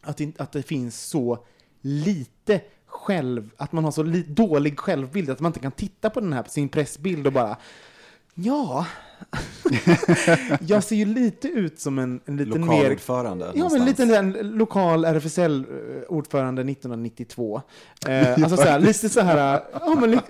[0.00, 1.44] att, det- att det finns så
[1.80, 6.20] lite själv, att man har så li, dålig självbild, att man inte kan titta på
[6.20, 7.56] den här, sin pressbild och bara
[8.34, 8.86] Ja,
[10.60, 12.76] jag ser ju lite ut som en, en liten mer...
[12.76, 17.62] Lokalordförande Ja, men lite en lokal RFSL-ordförande 1992.
[18.08, 20.20] Eh, alltså så här, lite så här, ja men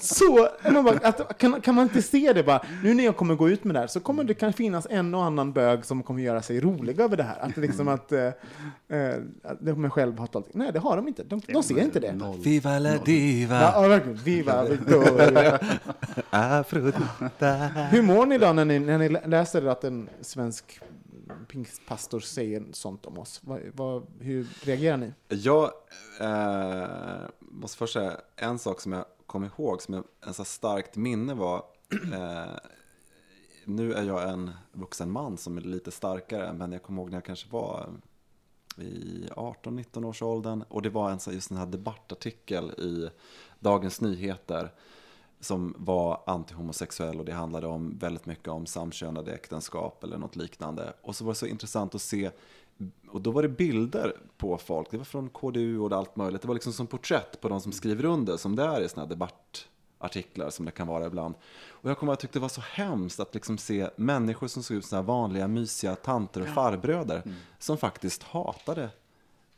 [0.00, 3.34] så, man bara, att, kan, kan man inte se det bara, nu när jag kommer
[3.34, 6.02] gå ut med det här så kommer det kan finnas en och annan bög som
[6.02, 7.38] kommer göra sig rolig över det här.
[7.40, 10.54] Att liksom att, eh, eh, att de kommer själv ha tolkat.
[10.54, 11.22] Nej, det har de inte.
[11.22, 12.12] De, de ser inte det.
[12.12, 12.38] Noll.
[12.38, 14.18] Viva la diva, Ja, ja, verkligen.
[14.18, 15.58] Viva Victoria.
[16.30, 17.68] Afrodita.
[17.92, 20.80] Hur mår ni då när ni, när ni läser att en svensk
[21.48, 23.40] pingstpastor säger sånt om oss?
[23.44, 25.12] Vad, vad, hur reagerar ni?
[25.28, 25.70] Jag
[26.20, 30.96] eh, måste först säga en sak som jag kom ihåg som jag, en så starkt
[30.96, 31.64] minne var.
[32.14, 32.56] Eh,
[33.64, 37.16] nu är jag en vuxen man som är lite starkare, men jag kommer ihåg när
[37.16, 37.88] jag kanske var
[38.76, 43.10] i 18-19 års åldern och det var en så just den här debattartikel i
[43.60, 44.72] Dagens Nyheter
[45.44, 50.92] som var antihomosexuell och det handlade om väldigt mycket om samkönade äktenskap eller något liknande.
[51.02, 52.30] Och så var det så intressant att se,
[53.08, 56.42] och då var det bilder på folk, det var från KDU och allt möjligt.
[56.42, 59.08] Det var liksom som porträtt på de som skriver under, som det är i sådana
[59.08, 61.34] här debattartiklar som det kan vara ibland.
[61.68, 64.76] Och jag kommer att tyckte det var så hemskt att liksom se människor som såg
[64.76, 67.22] ut som vanliga mysiga tanter och farbröder
[67.58, 68.90] som faktiskt hatade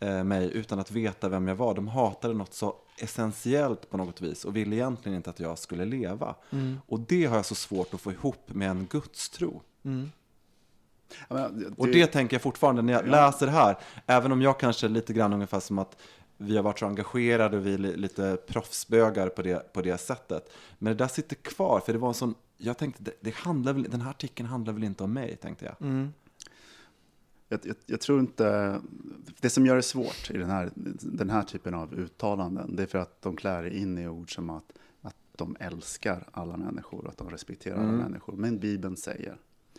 [0.00, 1.74] eh, mig utan att veta vem jag var.
[1.74, 5.84] De hatade något så essentiellt på något vis och ville egentligen inte att jag skulle
[5.84, 6.34] leva.
[6.50, 6.80] Mm.
[6.86, 9.62] Och det har jag så svårt att få ihop med en gudstro.
[11.28, 13.76] Ja, men Och det tänker jag fortfarande när jag läser det här,
[14.06, 15.96] även om jag kanske är lite grann ungefär som att
[16.36, 19.98] vi har varit så engagerade och vi är li- lite proffsbögar på det, på det
[19.98, 20.52] sättet.
[20.78, 23.72] Men det där sitter kvar, för det var en sån, jag tänkte, det, det handlar
[23.72, 26.10] väl, den här artikeln handlar väl inte om mig, tänkte jag.
[27.54, 28.80] Jag, jag, jag tror inte...
[29.40, 32.86] Det som gör det svårt i den här, den här typen av uttalanden, det är
[32.86, 37.10] för att de klär in i ord som att, att de älskar alla människor och
[37.10, 38.32] att de respekterar alla människor.
[38.36, 39.36] Men Bibeln säger.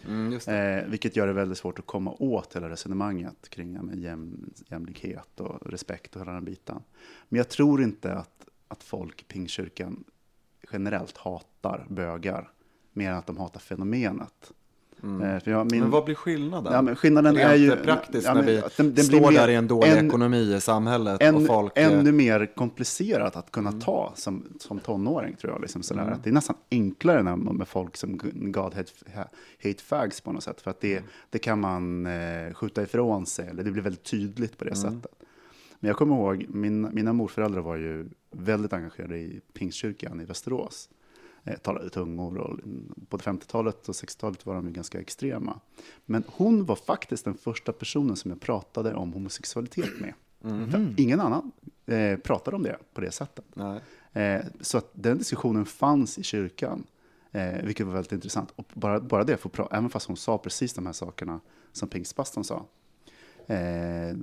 [0.08, 0.34] Mm.
[0.34, 4.54] Eh, vilket gör det väldigt svårt att komma åt hela resonemanget kring ja, men jäm,
[4.68, 6.82] jämlikhet och respekt och hela den biten.
[7.30, 10.04] Men jag tror inte att, att folk i Pingstkyrkan
[10.72, 12.52] generellt hatar bögar
[12.94, 14.52] mer än att de hatar fenomenet.
[15.22, 15.80] Eh, för jag, min, Mm.
[15.80, 16.74] Men vad blir skillnaden?
[16.74, 17.76] Ja, men skillnaden Rent är ju...
[17.76, 20.08] praktiskt ja, när men vi att den- den står mer- där i en dålig en-
[20.08, 21.78] ekonomi i samhället en, och folk...
[21.78, 23.72] eh, ännu mer komplicerat att Mm.
[23.72, 25.62] kunna ta som, som tonåring, tror jag.
[25.62, 26.02] Liksom sådär.
[26.12, 28.92] Att det är nästan enklare när, med folk som God hate,
[29.64, 30.62] hate fags på något sätt.
[30.62, 31.10] För att det, Mm.
[31.30, 34.82] det kan man eh, skjuta ifrån sig, eller det blir väldigt tydligt på det Mm.
[35.02, 35.12] sättet.
[35.80, 40.90] Men jag kommer ihåg, min, mina morföräldrar var ju väldigt engagerade i Pingstkyrkan i Västerås.
[41.48, 42.60] Eh, talade tungor och
[43.10, 45.60] på 50-talet och 60-talet var de ju ganska extrema.
[46.06, 50.14] Men hon var faktiskt den första personen som jag pratade om homosexualitet med.
[50.72, 51.52] För ingen annan
[51.86, 53.46] eh, pratade om det på det sättet.
[54.14, 56.84] Eh, så att den diskussionen fanns i kyrkan,
[57.32, 58.52] eh, vilket var väldigt intressant.
[58.56, 61.40] Och bara, bara det, för pra- även fast hon sa precis de här sakerna
[61.72, 62.66] som pingstpastorn sa,
[63.48, 64.18] eh,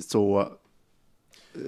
[0.00, 0.48] så,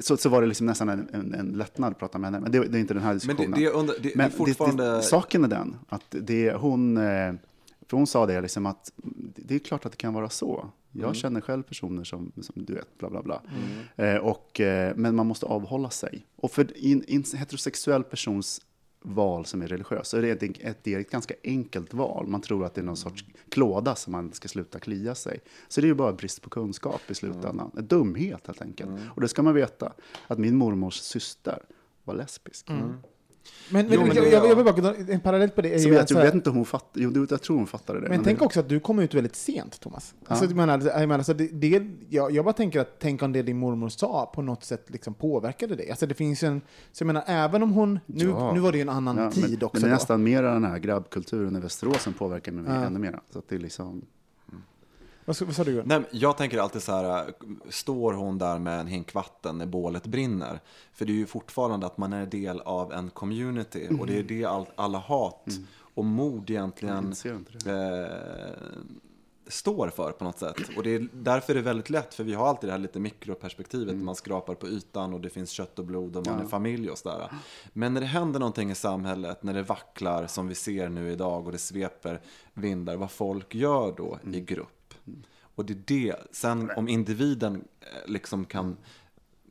[0.01, 2.41] så, så var det liksom nästan en, en, en lättnad att prata med henne.
[2.41, 3.51] Men det, det är inte den här Men diskussionen.
[3.51, 4.97] det, det, är under, det, det Men fortfarande...
[4.97, 7.33] det, saken är den att det, hon, eh,
[7.89, 8.93] för hon sa det liksom att
[9.37, 10.67] det är klart att det kan vara så.
[10.93, 11.15] Jag Mm.
[11.15, 13.43] känner själv personer som, som du vet, bla bla bla.
[13.97, 16.27] Eh, och, eh, men man måste avhålla sig.
[16.37, 18.61] Och för en heterosexuell persons
[19.07, 22.27] val som är religiös så är det ett, det är ett ganska enkelt val.
[22.27, 25.41] Man tror att det är någon sorts klåda som man ska sluta klia sig.
[25.69, 27.71] Så det är ju bara brist på kunskap i slutändan.
[27.77, 28.91] En dumhet helt enkelt.
[29.15, 29.93] Och det ska man veta,
[30.27, 31.59] att min mormors syster
[32.05, 32.71] var lesbisk.
[33.71, 35.75] Men, Jo, men, men jag, jag, jag vill bara en parallell på det.
[35.75, 38.01] Är ju jag, att jag vet inte om hon fattade, jo, jag tror hon fattade
[38.01, 38.09] det.
[38.09, 40.15] Men tänk också att du kom ut väldigt sent, Thomas.
[40.27, 43.33] Alltså, jag menar, jag, menar, så det, det, jag, jag bara tänker att tänk om
[43.33, 45.91] det din mormor sa på något sätt liksom påverkade dig.
[45.91, 46.61] Alltså det finns en,
[46.93, 48.53] så jag menar, även om hon, nu, Ja.
[48.55, 49.69] nu var det ju en annan Ja, tid men, också.
[49.73, 49.95] Men det är då.
[49.95, 53.21] nästan mer den här grabbkulturen i Västerås som påverkar mig ännu mer.
[53.33, 54.03] Så att det är liksom...
[55.25, 55.83] Vad, vad sa du?
[55.85, 57.33] Nej, jag tänker alltid så här,
[57.69, 60.61] står hon där med en hink vatten när bålet brinner?
[60.93, 64.23] För det är ju fortfarande att man är del av en community och det är
[64.23, 65.47] det all, alla hat
[65.95, 67.15] och mord egentligen
[67.67, 68.07] eh,
[69.47, 70.57] står för på något sätt.
[70.77, 73.01] Och det är därför är det väldigt lätt, för vi har alltid det här lite
[73.01, 76.91] mikroperspektivet, man skrapar på ytan och det finns kött och blod och man är familj
[76.91, 77.29] och sådär.
[77.73, 81.47] Men när det händer någonting i samhället, när det vacklar som vi ser nu idag
[81.47, 82.21] och det sveper
[82.55, 84.69] vindar, vad folk gör då i grupp.
[85.55, 88.77] Och det är det, sen om individen eh, liksom kan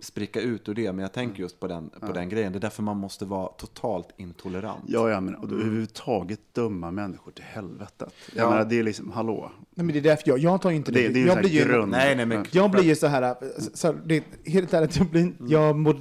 [0.02, 2.52] spricka ut ur det, men jag tänker just på den, på den grejen.
[2.52, 4.84] Det är därför man måste vara totalt intolerant.
[4.88, 8.14] Ja, ja, men och då överhuvudtaget döma människor till helvetet.
[8.36, 8.50] Jag Ja.
[8.50, 9.52] menar, det är liksom, hallå.
[9.76, 11.38] Nej, men det är därför jag, jag tar ju inte Det, det är ju jag
[11.38, 11.92] blir här ju, grund.
[11.92, 13.36] Nej, nej, men- Jag blir ju så här,
[13.74, 15.94] så, det, helt ärligt, jag, blir, jag, må,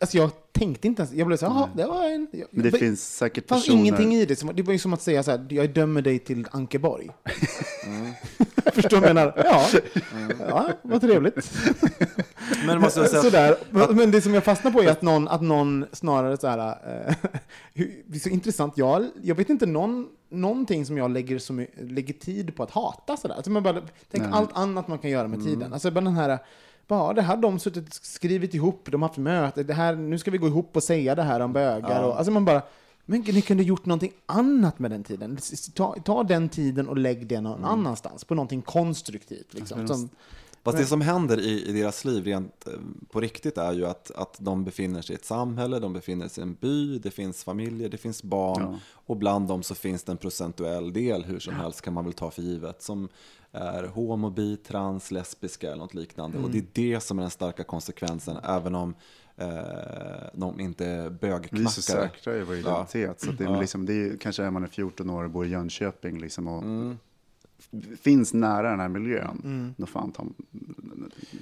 [0.00, 2.26] alltså jag tänkte inte ens, jag blev så här, det var en...
[2.32, 3.80] Jag, Men det jag, finns säkert det fanns personer...
[3.80, 4.36] ingenting i det.
[4.36, 7.10] Som, det var ju som att säga så här, jag dömer dig till Ankeborg.
[7.86, 8.12] Mm.
[8.72, 9.32] Förstår du vad jag menar?
[9.44, 9.66] Ja,
[10.48, 11.52] ja vad trevligt.
[12.66, 13.56] Men måste säga, Sådär.
[13.94, 17.14] Men det som jag fastnar på är att någon, att någon snarare så här, eh,
[18.06, 21.66] det är så intressant, jag, jag vet inte någon, någonting som jag lägger, så my-
[21.80, 23.34] lägger tid på att hata sådär.
[23.34, 23.80] Alltså man bara,
[24.10, 24.32] tänk Nej.
[24.32, 25.72] allt annat man kan göra med tiden.
[25.72, 26.38] Alltså bara den här,
[26.92, 30.18] bara, det här har de suttit skrivit ihop, de har haft möte, det här, nu
[30.18, 32.02] ska vi gå ihop och säga det här om bögar.
[32.02, 32.62] Och, alltså man bara,
[33.04, 35.38] men ni kunde gjort någonting annat med den tiden.
[35.74, 39.54] Ta, ta den tiden och lägg det någon annanstans, på någonting konstruktivt.
[39.54, 40.08] Liksom, som,
[40.64, 42.72] Fast det som händer i, i deras liv rent eh,
[43.10, 46.42] på riktigt är ju att, att de befinner sig i ett samhälle, de befinner sig
[46.44, 48.78] i en by, det finns familjer, det finns barn Ja.
[49.06, 52.12] och bland dem så finns det en procentuell del, hur som helst kan man väl
[52.12, 53.08] ta för givet, som
[53.52, 56.38] är homo, bi, trans, lesbiska eller något liknande.
[56.38, 58.94] Och det är det som är den starka konsekvensen, även om
[59.36, 59.48] eh,
[60.34, 61.70] de inte är Vi är så bögknackare.
[62.10, 62.60] säkra i vår Ja.
[62.60, 63.20] identitet.
[63.20, 63.60] Så att det, är Ja.
[63.60, 66.62] liksom, det är, kanske är man är 14 år och bor i Jönköping liksom, och
[66.62, 66.98] Mm.
[68.02, 69.74] Finns nära den här miljön, Mm.
[69.76, 70.26] då fan ta,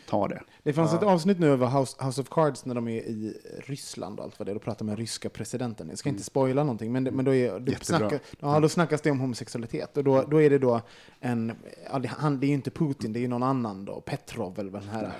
[0.09, 0.43] ta det.
[0.63, 3.35] Det fanns ett avsnitt nu över House, House of Cards när de är i
[3.67, 4.55] Ryssland och allt vad det är.
[4.55, 5.89] Då pratar med ryska presidenten.
[5.89, 9.01] Jag ska inte spoila någonting, men, det, men då, är, då, snacka, ja, då snackas
[9.01, 9.97] det om homosexualitet.
[9.97, 10.81] Och då, då är det då
[11.21, 11.53] en,
[11.93, 14.59] ja, det, han, det är ju inte Putin, det är ju någon annan då, Petrov
[14.59, 15.13] eller vad den här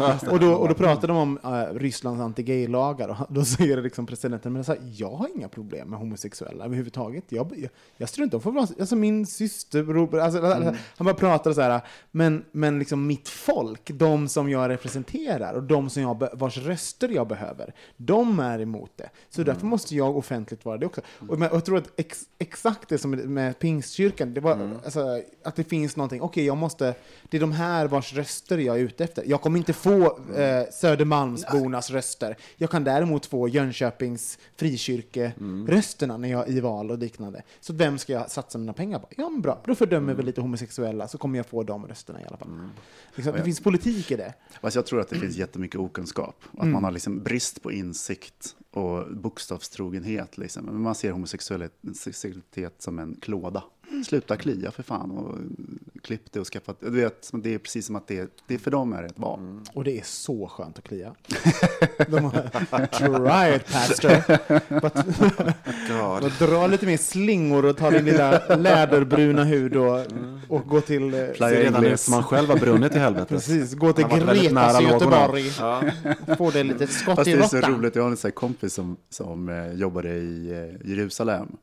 [0.00, 0.30] är.
[0.32, 4.06] och, då, och då pratar de om uh, Rysslands anti-gay-lagar och då säger det liksom
[4.06, 7.24] presidenten, men så här, jag har inga problem med homosexuella överhuvudtaget.
[7.28, 11.80] Jag, jag, jag struntar för alltså min syster, bror, alltså, han bara pratar så här,
[12.10, 17.08] men, men liksom mitt folk, de som jag representerar och de som jag, vars röster
[17.08, 19.10] jag behöver, de är emot det.
[19.30, 21.00] Så därför måste jag offentligt vara det också.
[21.28, 25.22] Och, men, och jag tror att ex, exakt det som med, pingstkyrkan, det var alltså,
[25.44, 26.94] att det finns någonting, okej jag måste,
[27.28, 29.24] det är de här vars röster jag är ute efter.
[29.26, 32.36] Jag kommer inte få eh, Södermalmsbornas röster.
[32.56, 37.42] Jag kan däremot få Jönköpings frikyrkerösterna när jag i val och liknande.
[37.60, 39.08] Så vem ska jag satsa mina pengar på?
[39.16, 39.60] Ja, men bra.
[39.64, 42.48] Då fördömer vi lite homosexuella så kommer jag få de rösterna i alla fall.
[43.14, 44.34] Liksom, det finns politik i det.
[44.60, 46.44] Fast jag tror att det finns jättemycket okunskap.
[46.52, 46.72] Att Mm.
[46.72, 50.38] man har liksom brist på insikt och bokstavstrogenhet.
[50.38, 50.64] Liksom.
[50.64, 53.64] Men Man ser homosexualitet som en klåda.
[54.06, 55.34] Sluta klia för fan och
[56.02, 56.74] klipp det och skaffa...
[56.80, 59.60] Du vet, det är precis som att det, det för dem är ett val.
[59.74, 61.14] Och det är så skönt att klia.
[62.08, 64.80] De har, Try it pastor.
[64.80, 70.06] But, dra lite mer slingor och ta din lilla läderbruna hud och,
[70.48, 71.14] och gå till...
[71.14, 73.28] eh, Playa Ser redan ut som man själv har brunnit i helvetet.
[73.28, 74.84] Precis, gå till Gretas i.
[74.84, 75.52] Göteborg.
[75.58, 75.82] Ja.
[76.38, 77.74] Få det lite skott Fast i det är så råttan.
[77.74, 81.56] roligt, jag har en sån här kompis som, som eh, jobbade i eh, Jerusalem.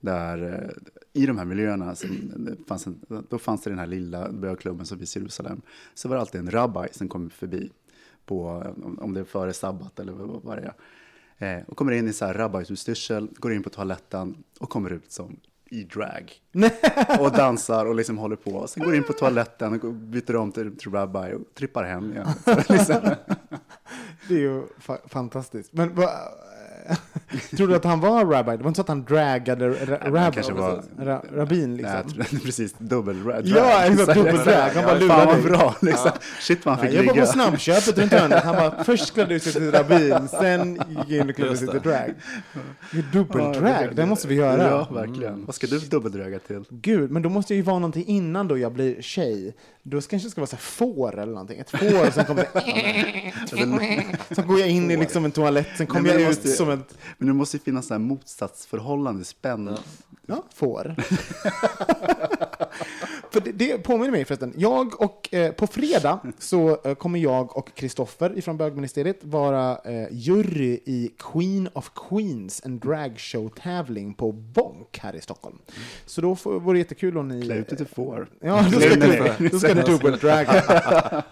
[0.00, 0.70] Där eh,
[1.12, 1.94] i de här miljöerna,
[2.36, 5.62] det fanns en, då fanns det den här lilla bögklubben som finns i Jerusalem.
[5.94, 7.70] Så var det alltid en rabbi som kom förbi,
[8.26, 10.72] på, om, det är före sabbat eller vad, det
[11.38, 11.58] är.
[11.58, 15.12] Eh, och kommer in i så här rabbisutstyrsel, går in på toaletten och kommer ut
[15.12, 15.36] som
[15.70, 16.32] i drag.
[17.20, 18.66] och dansar och liksom håller på.
[18.66, 22.28] Sen går in på toaletten och byter om till, till rabbi och trippar hem igen.
[22.68, 23.14] Liksom.
[24.28, 25.72] Det är ju fa- fantastiskt.
[25.72, 26.10] Men vad...
[27.56, 28.56] Tror du att han var rabbi?
[28.56, 30.52] Det var inte så att han draggade ra- rabbi?
[30.52, 31.96] var- ra, rabbin liksom?
[32.16, 33.42] Nej, tror- precis, dubbel drag.
[33.44, 34.70] Ja, exakt, dubbeldrag.
[34.74, 35.42] Han bara Fan lurade vad dig.
[35.42, 36.10] bra, liksom.
[36.40, 37.26] Shit vad han fick jag var på ligga.
[37.26, 38.44] snabbköpet runt hörnet.
[38.44, 41.80] Han bara först klädde ut sig till rabbin, sen gick in och klädde sig till
[41.80, 42.14] drag.
[42.92, 44.70] Det är Dubbeldrag, det måste vi göra.
[44.70, 45.44] Ja, verkligen.
[45.46, 46.64] Vad ska du dubbeldraga till?
[46.70, 49.54] Gud, men då måste jag ju vara någonting innan då jag blir tjej.
[49.82, 51.58] Då kanske det ska vara så här får eller någonting.
[51.60, 52.46] Ett får som kommer...
[54.34, 56.94] Så går jag in i liksom en toalett, sen kommer jag ut måste- som ett
[57.20, 59.76] Men det måste ju finnas så här motsatsförhållande, spänn.
[60.26, 60.96] ja, får.
[63.30, 64.54] För det, det påminner mig förresten.
[64.56, 70.08] Jag och eh, på fredag så eh, kommer jag och Kristoffer ifrån bögministeriet vara eh,
[70.10, 75.58] jury i Queen of Queens, en dragshow-tävling på Bonk här i Stockholm.
[76.06, 77.42] Så då får, vore det jättekul om ni...
[77.42, 78.28] Klä ut dig till får.
[78.40, 80.64] Ja, då ska, du, då ska du dubbeldraga.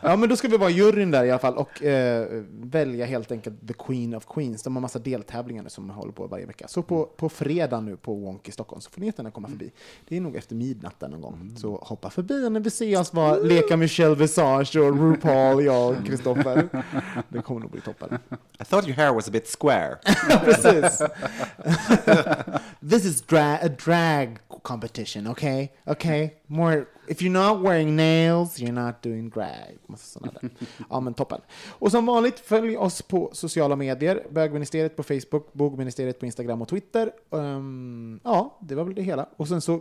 [0.01, 3.32] Ja, men då ska vi vara juryn där i alla fall och eh, välja helt
[3.32, 4.62] enkelt The Queen of Queens.
[4.62, 6.68] De har massa deltävlingar nu som håller på varje vecka.
[6.68, 9.70] Så på, på fredag nu på Wonk i Stockholm så får ni jättegärna komma förbi.
[10.09, 11.28] Det är nog efter midnatt där någon gång.
[11.57, 15.89] Så hoppa förbi och när vi ser oss vara, leka Michelle Visage och RuPaul, jag
[15.89, 16.68] och Kristoffer.
[17.29, 18.18] Det kommer nog bli toppen.
[18.61, 19.97] I thought your hair was a bit square.
[20.45, 21.03] Precis.
[22.91, 25.68] This is dra- a drag competition, okay?
[25.87, 26.31] Okay?
[26.47, 29.79] More, if you're not wearing nails, you're not doing drag.
[30.91, 31.41] Ja, men toppen.
[31.68, 34.26] Och som vanligt, följ oss på sociala medier.
[34.31, 37.12] Bögministeriet på Facebook, Bogministeriet på Instagram och Twitter.
[37.33, 39.29] Ehm, ja, det var väl det hela.
[39.37, 39.81] Och sen så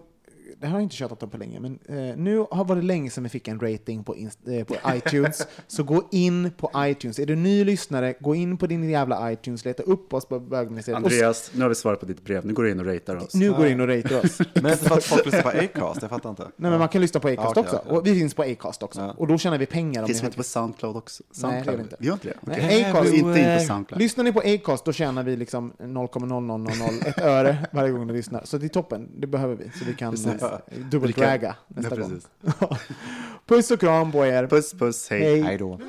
[0.59, 3.09] det har jag inte tjatat om på länge, men eh, nu har det varit länge
[3.09, 5.47] sedan vi fick en rating på, inst- eh, på iTunes.
[5.67, 7.19] Så gå in på iTunes.
[7.19, 10.97] Är du ny lyssnare, gå in på din jävla iTunes, leta upp oss på bögministeriet.
[11.03, 12.45] Andreas, nu har vi svarat på ditt brev.
[12.45, 13.33] Nu går du in och ratear oss.
[13.33, 14.39] nu går du in och ratear oss.
[14.53, 16.43] Men inte för att folk lyssnar på Acast, jag fattar inte.
[16.55, 17.81] Nej, men man kan lyssna på Acast Ja, okej, också.
[17.85, 17.97] okej.
[17.97, 19.01] Och vi finns på Acast också.
[19.01, 19.13] Ja.
[19.17, 20.01] Och då tjänar vi pengar.
[20.01, 21.23] Om Finns vi inte på Soundcloud också?
[21.27, 21.67] Nej, det Soundcloud?
[21.67, 21.95] gör vi inte.
[21.99, 22.35] Vi gör inte det?
[22.41, 23.13] Nej, Acast.
[23.13, 24.01] Inte in på Soundcloud.
[24.01, 28.41] Lyssnar ni på Acast då tjänar vi liksom 0,0001 öre varje gång ni lyssnar.
[28.45, 29.63] Så det är toppen, det behöver vi.
[29.79, 30.36] Så vi kan Precis.
[30.91, 32.09] Dubbeldraga nästa Ja, gång.
[32.09, 32.29] precis.
[33.45, 34.47] Puss och kram på er.
[34.47, 35.21] Puss, puss, hej.
[35.21, 35.41] Hej.
[35.41, 35.79] Hej då.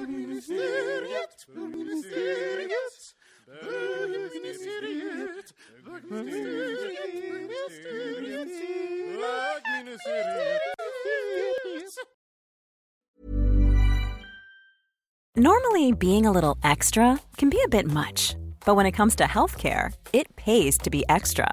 [15.37, 18.35] Normally, being a little extra can be a bit much,
[18.65, 21.53] but when it comes to healthcare, it pays to be extra.